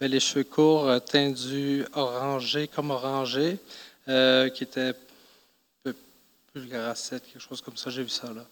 [0.00, 3.58] les cheveux courts euh, tendus orangés, comme orangés,
[4.08, 4.94] euh, qui était
[6.54, 7.90] plus grassette, quelque chose comme ça.
[7.90, 8.46] J'ai vu ça, là.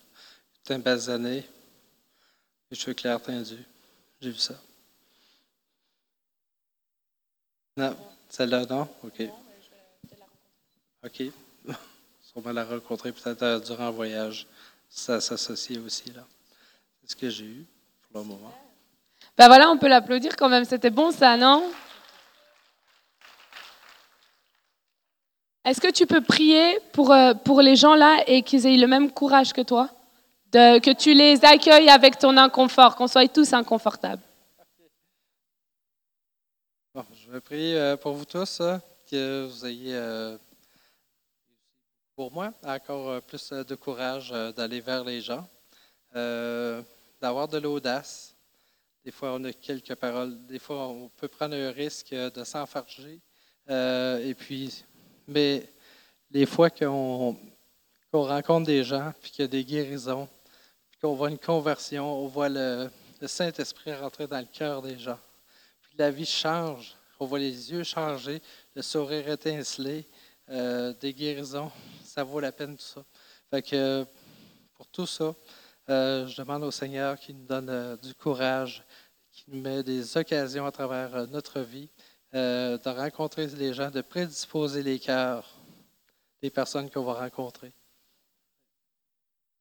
[0.64, 1.48] Teint basané,
[2.68, 3.64] les cheveux clairs tendus.
[4.20, 4.54] J'ai vu ça.
[7.76, 7.96] Non,
[8.28, 8.88] celle-là, non?
[9.04, 9.22] OK.
[11.04, 11.22] OK.
[12.22, 14.48] Sûrement la rencontrer peut-être euh, durant le voyage.
[14.88, 16.26] Ça s'associe aussi, là.
[17.00, 17.64] C'est ce que j'ai eu
[18.10, 18.54] pour le moment.
[19.38, 20.64] ben voilà, on peut l'applaudir quand même.
[20.64, 21.72] C'était bon ça, non?
[25.64, 28.88] Est-ce que tu peux prier pour, euh, pour les gens là et qu'ils aient le
[28.88, 29.88] même courage que toi?
[30.52, 34.20] Que tu les accueilles avec ton inconfort, qu'on soit tous inconfortables?
[36.94, 40.36] Je vais prier euh, pour vous tous, hein, que vous ayez, euh,
[42.16, 45.48] pour moi, encore plus de courage d'aller vers les gens,
[46.12, 48.34] d'avoir de l'audace.
[49.04, 50.44] Des fois, on a quelques paroles.
[50.46, 53.20] Des fois, on peut prendre un risque de s'enfarger.
[53.68, 54.84] Et puis,
[55.26, 55.68] mais
[56.30, 57.36] les fois qu'on
[58.12, 60.28] rencontre des gens, puis qu'il y a des guérisons,
[60.90, 62.90] puis qu'on voit une conversion, on voit le,
[63.24, 65.18] Saint-Esprit rentrer dans le cœur des gens.
[65.82, 66.96] Puis la vie change.
[67.20, 68.42] On voit les yeux changer,
[68.74, 70.04] le sourire étinceler,
[70.50, 71.70] euh, des guérisons.
[72.02, 73.04] Ça vaut la peine tout ça.
[73.48, 74.04] Fait que
[74.74, 75.32] pour tout ça,
[75.88, 78.82] euh, je demande au Seigneur qu'il nous donne euh, du courage,
[79.30, 81.88] qu'il nous met des occasions à travers notre vie,
[82.34, 85.48] euh, de rencontrer les gens, de prédisposer les cœurs
[86.42, 87.72] des personnes qu'on va rencontrer.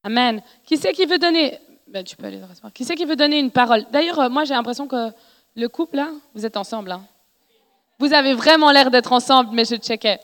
[0.04, 0.42] Amen.
[0.66, 2.74] Qui c'est qui veut donner ben, Tu peux aller rasseoir.
[2.74, 3.86] Qui c'est qui veut donner une parole?
[3.92, 5.12] D'ailleurs, euh, moi j'ai l'impression que
[5.56, 6.92] le couple là, vous êtes ensemble.
[6.92, 7.06] hein.
[8.00, 10.20] Vous avez vraiment l'air d'être ensemble, mais je checkais.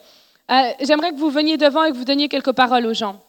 [0.50, 3.22] Euh, J'aimerais que vous veniez devant et que vous donniez quelques paroles aux gens.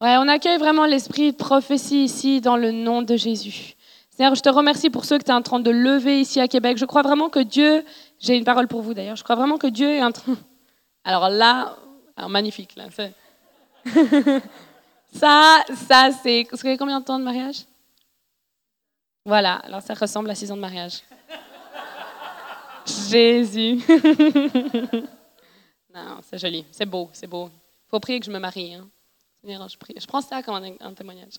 [0.00, 3.73] Ouais, on accueille vraiment l'esprit de prophétie ici dans le nom de Jésus.
[4.16, 6.46] Seigneur, je te remercie pour ceux que tu es en train de lever ici à
[6.46, 6.78] Québec.
[6.78, 7.84] Je crois vraiment que Dieu,
[8.20, 10.36] j'ai une parole pour vous d'ailleurs, je crois vraiment que Dieu est en train...
[11.04, 11.76] Alors là,
[12.28, 12.84] magnifique, là.
[15.12, 16.46] ça, ça, c'est...
[16.48, 17.64] Vous savez combien de temps de mariage?
[19.26, 21.00] Voilà, alors ça ressemble à six ans de mariage.
[22.86, 23.82] Jésus.
[25.92, 27.50] non, c'est joli, c'est beau, c'est beau.
[27.88, 28.74] Faut prier que je me marie.
[28.74, 28.86] Hein.
[29.42, 29.94] Je, prie.
[29.98, 31.34] je prends ça comme un témoignage.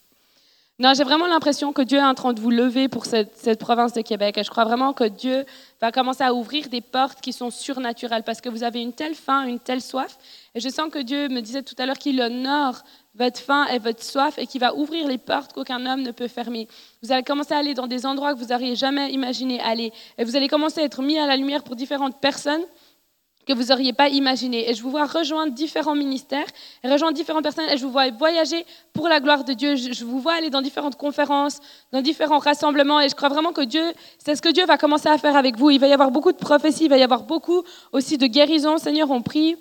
[0.78, 3.60] Non, j'ai vraiment l'impression que Dieu est en train de vous lever pour cette, cette
[3.60, 4.38] province de Québec.
[4.38, 5.46] Et je crois vraiment que Dieu
[5.80, 9.16] va commencer à ouvrir des portes qui sont surnaturelles parce que vous avez une telle
[9.16, 10.18] faim, une telle soif.
[10.54, 12.84] Et je sens que Dieu me disait tout à l'heure qu'il honore
[13.18, 16.28] votre faim et votre soif et qu'il va ouvrir les portes qu'aucun homme ne peut
[16.28, 16.68] fermer.
[17.02, 19.94] Vous allez commencer à aller dans des endroits que vous n'auriez jamais imaginé aller.
[20.18, 22.64] Et vous allez commencer à être mis à la lumière pour différentes personnes
[23.46, 24.70] que vous n'auriez pas imaginé.
[24.70, 26.46] Et je vous vois rejoindre différents ministères,
[26.84, 29.76] rejoindre différentes personnes, et je vous vois voyager pour la gloire de Dieu.
[29.76, 31.60] Je, vous vois aller dans différentes conférences,
[31.92, 33.84] dans différents rassemblements, et je crois vraiment que Dieu,
[34.18, 35.70] c'est ce que Dieu va commencer à faire avec vous.
[35.70, 38.78] Il va y avoir beaucoup de prophéties, il va y avoir beaucoup aussi de guérisons.
[38.78, 39.56] Seigneur, on prie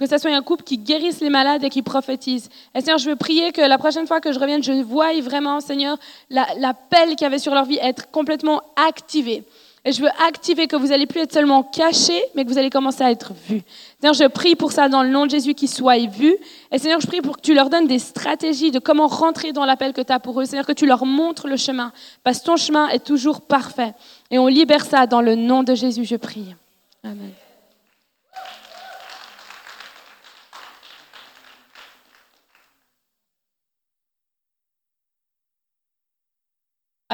[0.00, 2.48] que ce soit un couple qui guérisse les malades et qui prophétise.
[2.74, 5.60] Et Seigneur, je veux prier que la prochaine fois que je revienne, je voie vraiment,
[5.60, 5.96] Seigneur,
[6.30, 9.44] la- l'appel qu'il y avait sur leur vie être complètement activé.
[9.86, 12.70] Et je veux activer que vous allez plus être seulement cachés, mais que vous allez
[12.70, 13.62] commencer à être vus.
[14.00, 16.36] Seigneur, je prie pour ça dans le nom de Jésus qu'ils soient vus.
[16.72, 19.66] Et Seigneur, je prie pour que tu leur donnes des stratégies de comment rentrer dans
[19.66, 20.46] l'appel que tu as pour eux.
[20.46, 21.92] Seigneur, que tu leur montres le chemin.
[22.22, 23.92] Parce que ton chemin est toujours parfait.
[24.30, 26.54] Et on libère ça dans le nom de Jésus, je prie.
[27.02, 27.32] Amen.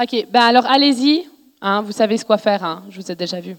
[0.01, 1.30] Ok, ben alors allez-y.
[1.61, 2.63] Hein, vous savez ce quoi faire.
[2.63, 3.55] Hein, je vous ai déjà vu.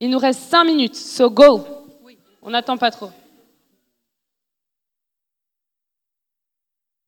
[0.00, 1.64] Il nous reste cinq minutes, so go.
[2.42, 3.12] On n'attend pas trop.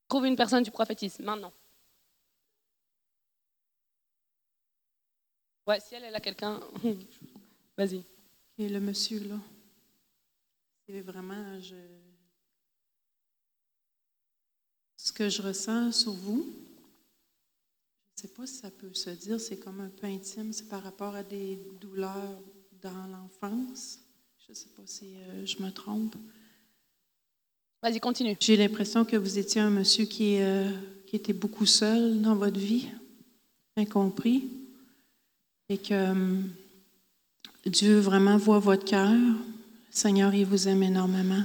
[0.07, 1.53] Trouve une personne du prophétisme maintenant.
[5.67, 6.61] Ouais, si elle, elle a quelqu'un,
[7.77, 8.05] vas-y.
[8.59, 9.37] Et le monsieur, là,
[10.87, 11.59] c'est vraiment.
[14.97, 16.45] ce que je ressens sur vous.
[18.17, 20.69] Je ne sais pas si ça peut se dire, c'est comme un peu intime, c'est
[20.69, 22.41] par rapport à des douleurs
[22.83, 24.01] dans l'enfance.
[24.47, 26.17] Je ne sais pas si euh, je me trompe.
[27.83, 28.37] Vas-y, continue.
[28.41, 30.71] J'ai l'impression que vous étiez un monsieur qui, euh,
[31.07, 32.89] qui était beaucoup seul dans votre vie,
[33.77, 34.49] incompris,
[35.69, 36.41] et que euh,
[37.67, 39.19] Dieu vraiment voit votre cœur.
[39.91, 41.45] Seigneur, il vous aime énormément.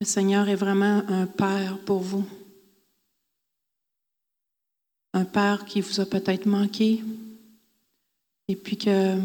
[0.00, 2.24] Le Seigneur est vraiment un Père pour vous.
[5.14, 7.02] Un Père qui vous a peut-être manqué.
[8.48, 9.16] Et puis que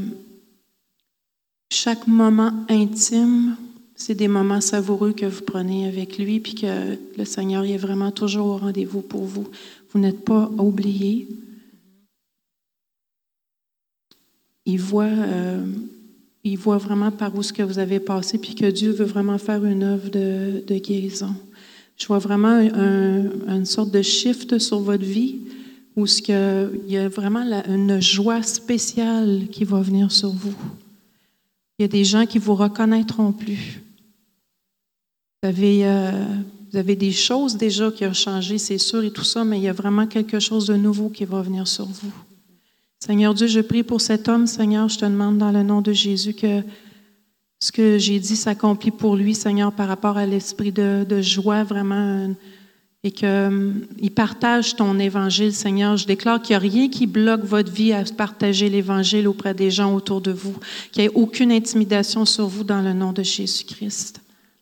[1.70, 3.58] chaque moment intime,
[3.96, 8.12] c'est des moments savoureux que vous prenez avec lui, puis que le Seigneur est vraiment
[8.12, 9.48] toujours au rendez-vous pour vous.
[9.90, 11.28] Vous n'êtes pas oubliés.
[14.66, 15.66] Il voit, euh,
[16.44, 19.38] il voit vraiment par où ce que vous avez passé, puis que Dieu veut vraiment
[19.38, 21.36] faire une œuvre de, guérison.
[21.98, 25.40] Je vois vraiment un- une sorte de shift sur votre vie,
[25.96, 26.22] où ce
[26.88, 30.56] il y a vraiment une joie spéciale qui va venir sur vous.
[31.78, 33.82] Il y a des gens qui vous reconnaîtront plus.
[35.44, 36.12] Euh,
[36.72, 39.64] vous avez des choses déjà qui ont changé, c'est sûr, et tout ça, mais il
[39.64, 42.14] y a vraiment quelque chose de nouveau qui va venir sur vous.
[43.04, 45.92] Seigneur Dieu, je prie pour cet homme, Seigneur, je te demande dans le nom de
[45.92, 46.62] Jésus que
[47.60, 51.96] ce que j'ai dit s'accomplit pour lui, Seigneur, par rapport à l'esprit de, joie, vraiment,
[51.96, 52.34] euh,
[53.04, 55.98] et qu'il partage ton évangile, Seigneur.
[55.98, 59.72] Je déclare qu'il n'y a rien qui bloque votre vie à partager l'évangile auprès des
[59.72, 60.56] gens autour de vous,
[60.92, 64.22] qu'il n'y ait aucune intimidation sur vous dans le nom de Jésus-Christ.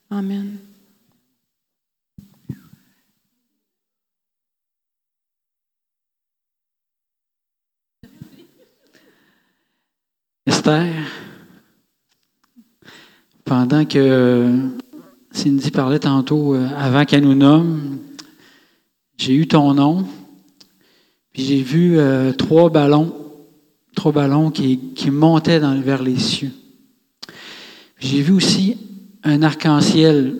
[0.09, 0.68] Amen.
[10.49, 10.87] Esther,
[13.45, 14.51] pendant que
[15.31, 17.99] Cindy parlait tantôt, euh, avant qu'elle nous nomme,
[19.15, 20.07] j'ai eu ton nom,
[21.31, 23.13] puis j'ai vu euh, trois ballons,
[23.95, 24.79] trois ballons qui,
[25.11, 26.51] montaient vers les cieux.
[27.99, 28.75] J'ai vu aussi
[29.23, 30.35] un arc-en-ciel.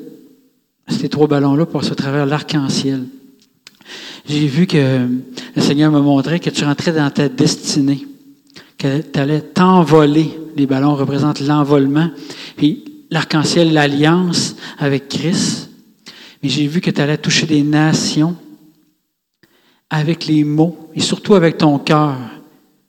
[0.87, 3.05] Ces trois ballons-là passent à travers l'arc-en-ciel.
[4.27, 5.07] J'ai vu que
[5.55, 8.07] le Seigneur me montrait que tu rentrais dans ta destinée
[8.79, 10.39] que tu allais t'envoler.
[10.55, 12.09] Les ballons représentent l'envolement.
[12.55, 15.69] Puis l'arc-en-ciel, l'alliance avec Christ.
[16.41, 18.35] Mais j'ai vu que tu allais toucher des nations
[19.89, 22.15] avec les mots et surtout avec ton cœur.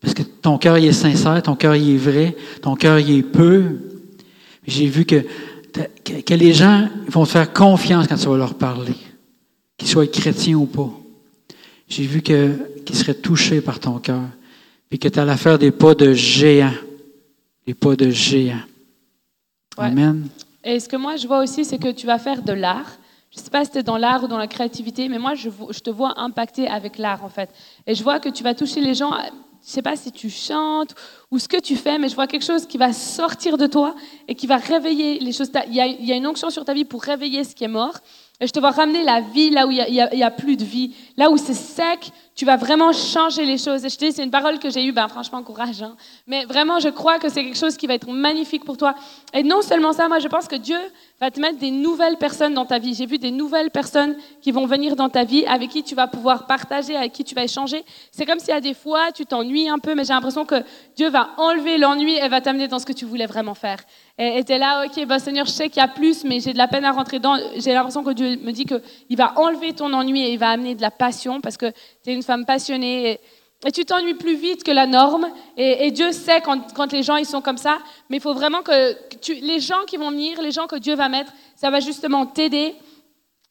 [0.01, 3.65] Parce que ton cœur, est sincère, ton cœur, est vrai, ton cœur, est pur.
[4.67, 5.25] J'ai vu que,
[6.05, 8.95] que, les gens vont te faire confiance quand tu vas leur parler,
[9.77, 10.91] qu'ils soient chrétiens ou pas.
[11.89, 12.57] J'ai vu qu'ils
[12.93, 14.23] seraient touchés par ton cœur
[14.91, 16.75] puis que tu allais faire des pas de géant.
[17.67, 18.61] Des pas de géant.
[19.79, 19.87] Ouais.
[19.87, 20.29] Amen.
[20.65, 22.99] Et ce que moi je vois aussi, c'est que tu vas faire de l'art.
[23.31, 25.35] Je ne sais pas si tu es dans l'art ou dans la créativité, mais moi
[25.35, 27.49] je, te vois impacté avec l'art en fait.
[27.87, 29.12] Et je vois que tu vas toucher les gens.
[29.12, 30.97] Je ne sais pas si tu chantes
[31.31, 33.95] ou ce que tu fais, mais je vois quelque chose qui va sortir de toi
[34.27, 35.51] et qui va réveiller les choses.
[35.69, 37.62] Il y a, il y a une onction sur ta vie pour réveiller ce qui
[37.62, 38.01] est mort.
[38.43, 40.95] Et je te vois ramener la vie là où il n'y a, plus de vie,
[41.19, 42.11] là où c'est sec.
[42.35, 43.85] Tu vas vraiment changer les choses.
[43.85, 45.83] Et je te dis, c'est une parole que j'ai eue, ben, franchement, courage.
[45.83, 45.95] hein.
[46.27, 48.95] Mais vraiment, je crois que c'est quelque chose qui va être magnifique pour toi.
[49.35, 50.79] Et non seulement ça, moi, je pense que Dieu
[51.21, 52.95] va te mettre des nouvelles personnes dans ta vie.
[52.95, 56.07] J'ai vu des nouvelles personnes qui vont venir dans ta vie, avec qui tu vas
[56.07, 57.85] pouvoir partager, avec qui tu vas échanger.
[58.11, 60.62] C'est comme si à des fois, tu t'ennuies un peu, mais j'ai l'impression que
[60.97, 63.81] Dieu va enlever l'ennui et va t'amener dans ce que tu voulais vraiment faire.
[64.23, 66.69] Es là, ok, bah, Seigneur, je sais qu'il y a plus, mais j'ai de la
[66.69, 67.39] peine à rentrer dedans.
[67.57, 70.75] J'ai l'impression que Dieu me dit qu'il va enlever ton ennui et il va amener
[70.75, 71.71] de la passion parce que
[72.05, 73.13] tu es une femme passionnée.
[73.13, 75.31] Et, tu t'ennuies plus vite que la norme.
[75.57, 77.79] Et, Dieu sait quand, quand les gens ils sont comme ça.
[78.11, 78.95] Mais il faut vraiment que,
[79.41, 82.75] les gens qui vont venir, les gens que Dieu va mettre, ça va justement t'aider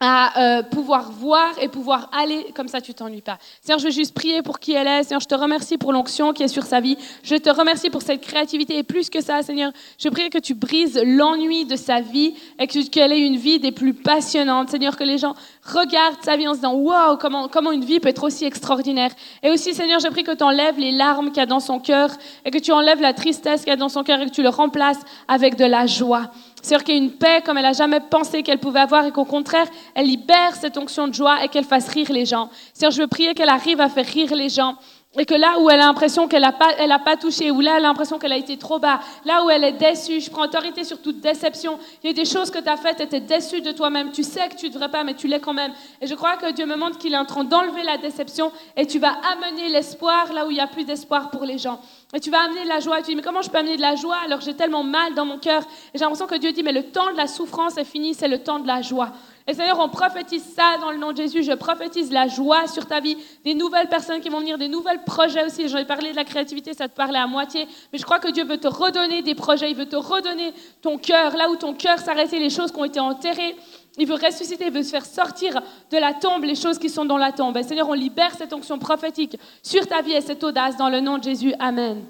[0.01, 3.37] à euh, pouvoir voir et pouvoir aller comme ça tu t'ennuies pas.
[3.61, 5.03] Seigneur, je veux juste prier pour qui elle est.
[5.03, 6.97] Seigneur, je te remercie pour l'onction qui est sur sa vie.
[7.21, 10.53] Je te remercie pour cette créativité et plus que ça, Seigneur, je prie que tu
[10.53, 14.69] brises l'ennui de sa vie et que- qu'elle ait une vie des plus passionnantes.
[14.69, 15.35] Seigneur, que les gens
[15.65, 19.11] regardent sa vie en se disant waouh, comment, comment une vie peut être aussi extraordinaire.
[19.43, 21.79] Et aussi, Seigneur, je prie que tu enlèves les larmes qu'il y a dans son
[21.79, 22.09] cœur
[22.45, 24.43] et que tu enlèves la tristesse qu'il y a dans son cœur et que tu
[24.43, 26.31] le remplaces avec de la joie.
[26.61, 29.11] Seigneur, qu'il y ait une paix comme elle n'a jamais pensé qu'elle pouvait avoir et
[29.11, 32.49] qu'au contraire, elle libère cette onction de joie et qu'elle fasse rire les gens.
[32.73, 34.75] Seigneur, je veux prier qu'elle arrive à faire rire les gens.
[35.17, 37.61] Et que là où elle a l'impression qu'elle n'a pas, elle a pas touché, ou
[37.61, 40.29] là elle a l'impression qu'elle a été trop bas, là où elle est déçue, je
[40.29, 41.79] prends autorité sur toute déception.
[42.03, 44.11] Il y a des choses que tu as faites, tu étais déçue de toi-même.
[44.11, 45.73] Tu sais que tu ne devrais pas, mais tu l'es quand même.
[45.99, 48.85] Et je crois que Dieu me montre qu'il est en train d'enlever la déception et
[48.85, 51.79] tu vas amener l'espoir là où il n'y a plus d'espoir pour les gens.
[52.13, 52.99] Et tu vas amener de la joie.
[52.99, 54.83] Et tu dis, mais comment je peux amener de la joie alors que j'ai tellement
[54.83, 55.63] mal dans mon cœur?
[55.91, 58.27] Et j'ai l'impression que Dieu dit, mais le temps de la souffrance est fini, c'est
[58.27, 59.09] le temps de la joie.
[59.49, 61.41] Et Seigneur, on prophétise ça dans le nom de Jésus.
[61.41, 65.03] Je prophétise la joie sur ta vie, des nouvelles personnes qui vont venir, des nouvelles
[65.03, 65.67] projets aussi.
[65.67, 67.67] J'en ai parlé de la créativité, ça te parlait à moitié.
[67.91, 70.53] Mais je crois que Dieu veut te redonner des projets, il veut te redonner
[70.83, 73.55] ton cœur, là où ton cœur s'arrêtait, les choses qui ont été enterrées.
[73.97, 75.59] Il veut ressusciter, il veut se faire sortir
[75.89, 77.57] de la tombe les choses qui sont dans la tombe.
[77.57, 80.99] Et Seigneur, on libère cette onction prophétique sur ta vie et cette audace dans le
[80.99, 81.55] nom de Jésus.
[81.57, 82.05] Amen.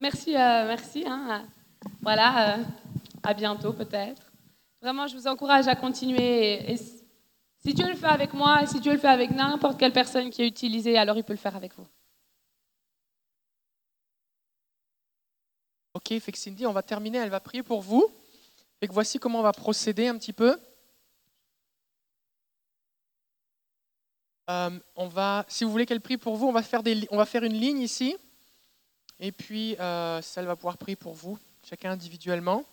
[0.00, 1.04] Merci, euh, merci.
[1.06, 1.42] hein.
[2.02, 2.62] Voilà, euh,
[3.22, 4.23] à bientôt peut-être.
[4.84, 6.20] Vraiment, je vous encourage à continuer.
[6.20, 9.80] Et, et si Dieu le fait avec moi, et si Dieu le fait avec n'importe
[9.80, 11.86] quelle personne qui est utilisée, alors il peut le faire avec vous.
[15.94, 18.06] Ok, fait que Cindy, on va terminer, elle va prier pour vous.
[18.78, 20.60] Que voici comment on va procéder un petit peu.
[24.50, 27.16] Euh, on va, si vous voulez qu'elle prie pour vous, on va faire, des, on
[27.16, 28.18] va faire une ligne ici.
[29.18, 32.66] Et puis, euh, ça, elle va pouvoir prier pour vous, chacun individuellement.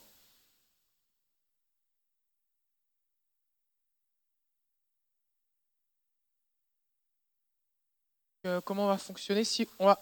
[8.46, 10.00] Euh, comment on va fonctionner si on va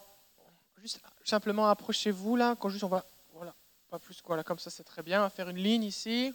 [0.78, 3.54] juste simplement approchez-vous là, quand juste on va voilà,
[3.90, 5.20] pas plus quoi là, comme ça c'est très bien.
[5.20, 6.34] On va faire une ligne ici,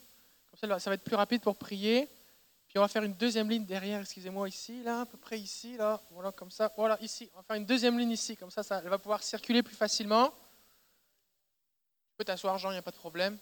[0.51, 2.09] comme ça ça va être plus rapide pour prier.
[2.69, 5.77] Puis on va faire une deuxième ligne derrière, excusez-moi ici là, à peu près ici
[5.79, 7.31] là, voilà comme ça, voilà ici.
[7.33, 9.77] On va faire une deuxième ligne ici, comme ça, ça elle va pouvoir circuler plus
[9.77, 10.29] facilement.
[10.29, 13.39] Tu peux t'asseoir Jean, il n'y a pas de problème.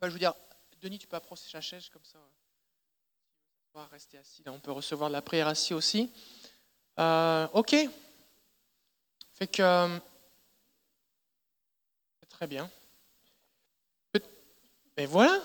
[0.00, 0.34] Bah, je veux dire,
[0.82, 2.18] Denis, tu peux approcher la chaise comme ça.
[3.72, 6.12] On va rester assis là, on peut recevoir de la prière assis aussi.
[6.98, 7.76] Euh, ok.
[9.34, 9.62] Fait que.
[9.62, 9.98] euh,
[12.30, 12.68] Très bien.
[14.96, 15.38] Et voilà.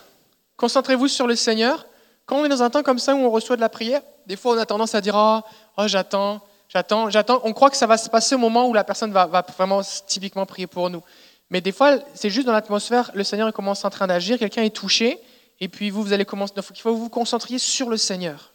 [0.57, 1.85] Concentrez-vous sur le Seigneur.
[2.25, 4.35] Quand on est dans un temps comme ça où on reçoit de la prière, des
[4.35, 5.43] fois on a tendance à dire Ah,
[5.77, 7.41] oh, j'attends, j'attends, j'attends.
[7.43, 9.25] On croit que ça va se passer au moment où la personne va,
[9.57, 11.03] vraiment typiquement prier pour nous.
[11.49, 14.75] Mais des fois, c'est juste dans l'atmosphère, le Seigneur commence en train d'agir, quelqu'un est
[14.75, 15.19] touché,
[15.59, 16.53] et puis vous, vous allez commencer.
[16.55, 18.53] Il faut qu'il faut que vous vous concentriez sur le Seigneur.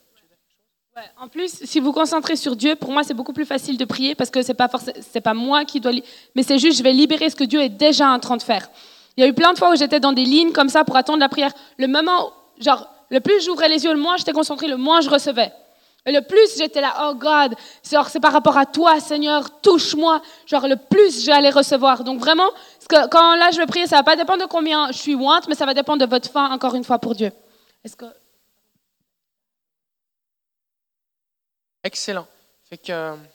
[1.18, 4.14] En plus, si vous concentrez sur Dieu, pour moi, c'est beaucoup plus facile de prier
[4.14, 5.90] parce que c'est pas pas moi qui dois,
[6.36, 8.70] mais c'est juste, je vais libérer ce que Dieu est déjà en train de faire.
[9.16, 10.96] Il y a eu plein de fois où j'étais dans des lignes comme ça pour
[10.96, 11.52] attendre la prière.
[11.78, 15.10] Le moment, genre, le plus j'ouvrais les yeux, le moins j'étais concentré, le moins je
[15.10, 15.52] recevais.
[16.06, 20.22] Et le plus j'étais là, oh God, c'est par rapport à toi, Seigneur, touche-moi.
[20.46, 22.04] Genre, le plus j'allais recevoir.
[22.04, 22.50] Donc vraiment,
[22.88, 25.48] que quand là je vais prier, ça va pas dépendre de combien je suis ointe,
[25.48, 27.32] mais ça va dépendre de votre fin, encore une fois, pour Dieu.
[27.84, 28.06] Est-ce que
[31.84, 32.26] Excellent.
[32.82, 33.33] Que.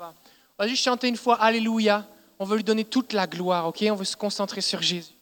[0.00, 2.06] On va juste chanter une fois Alléluia.
[2.38, 3.84] On veut lui donner toute la gloire, ok?
[3.90, 5.12] On veut se concentrer sur Jésus.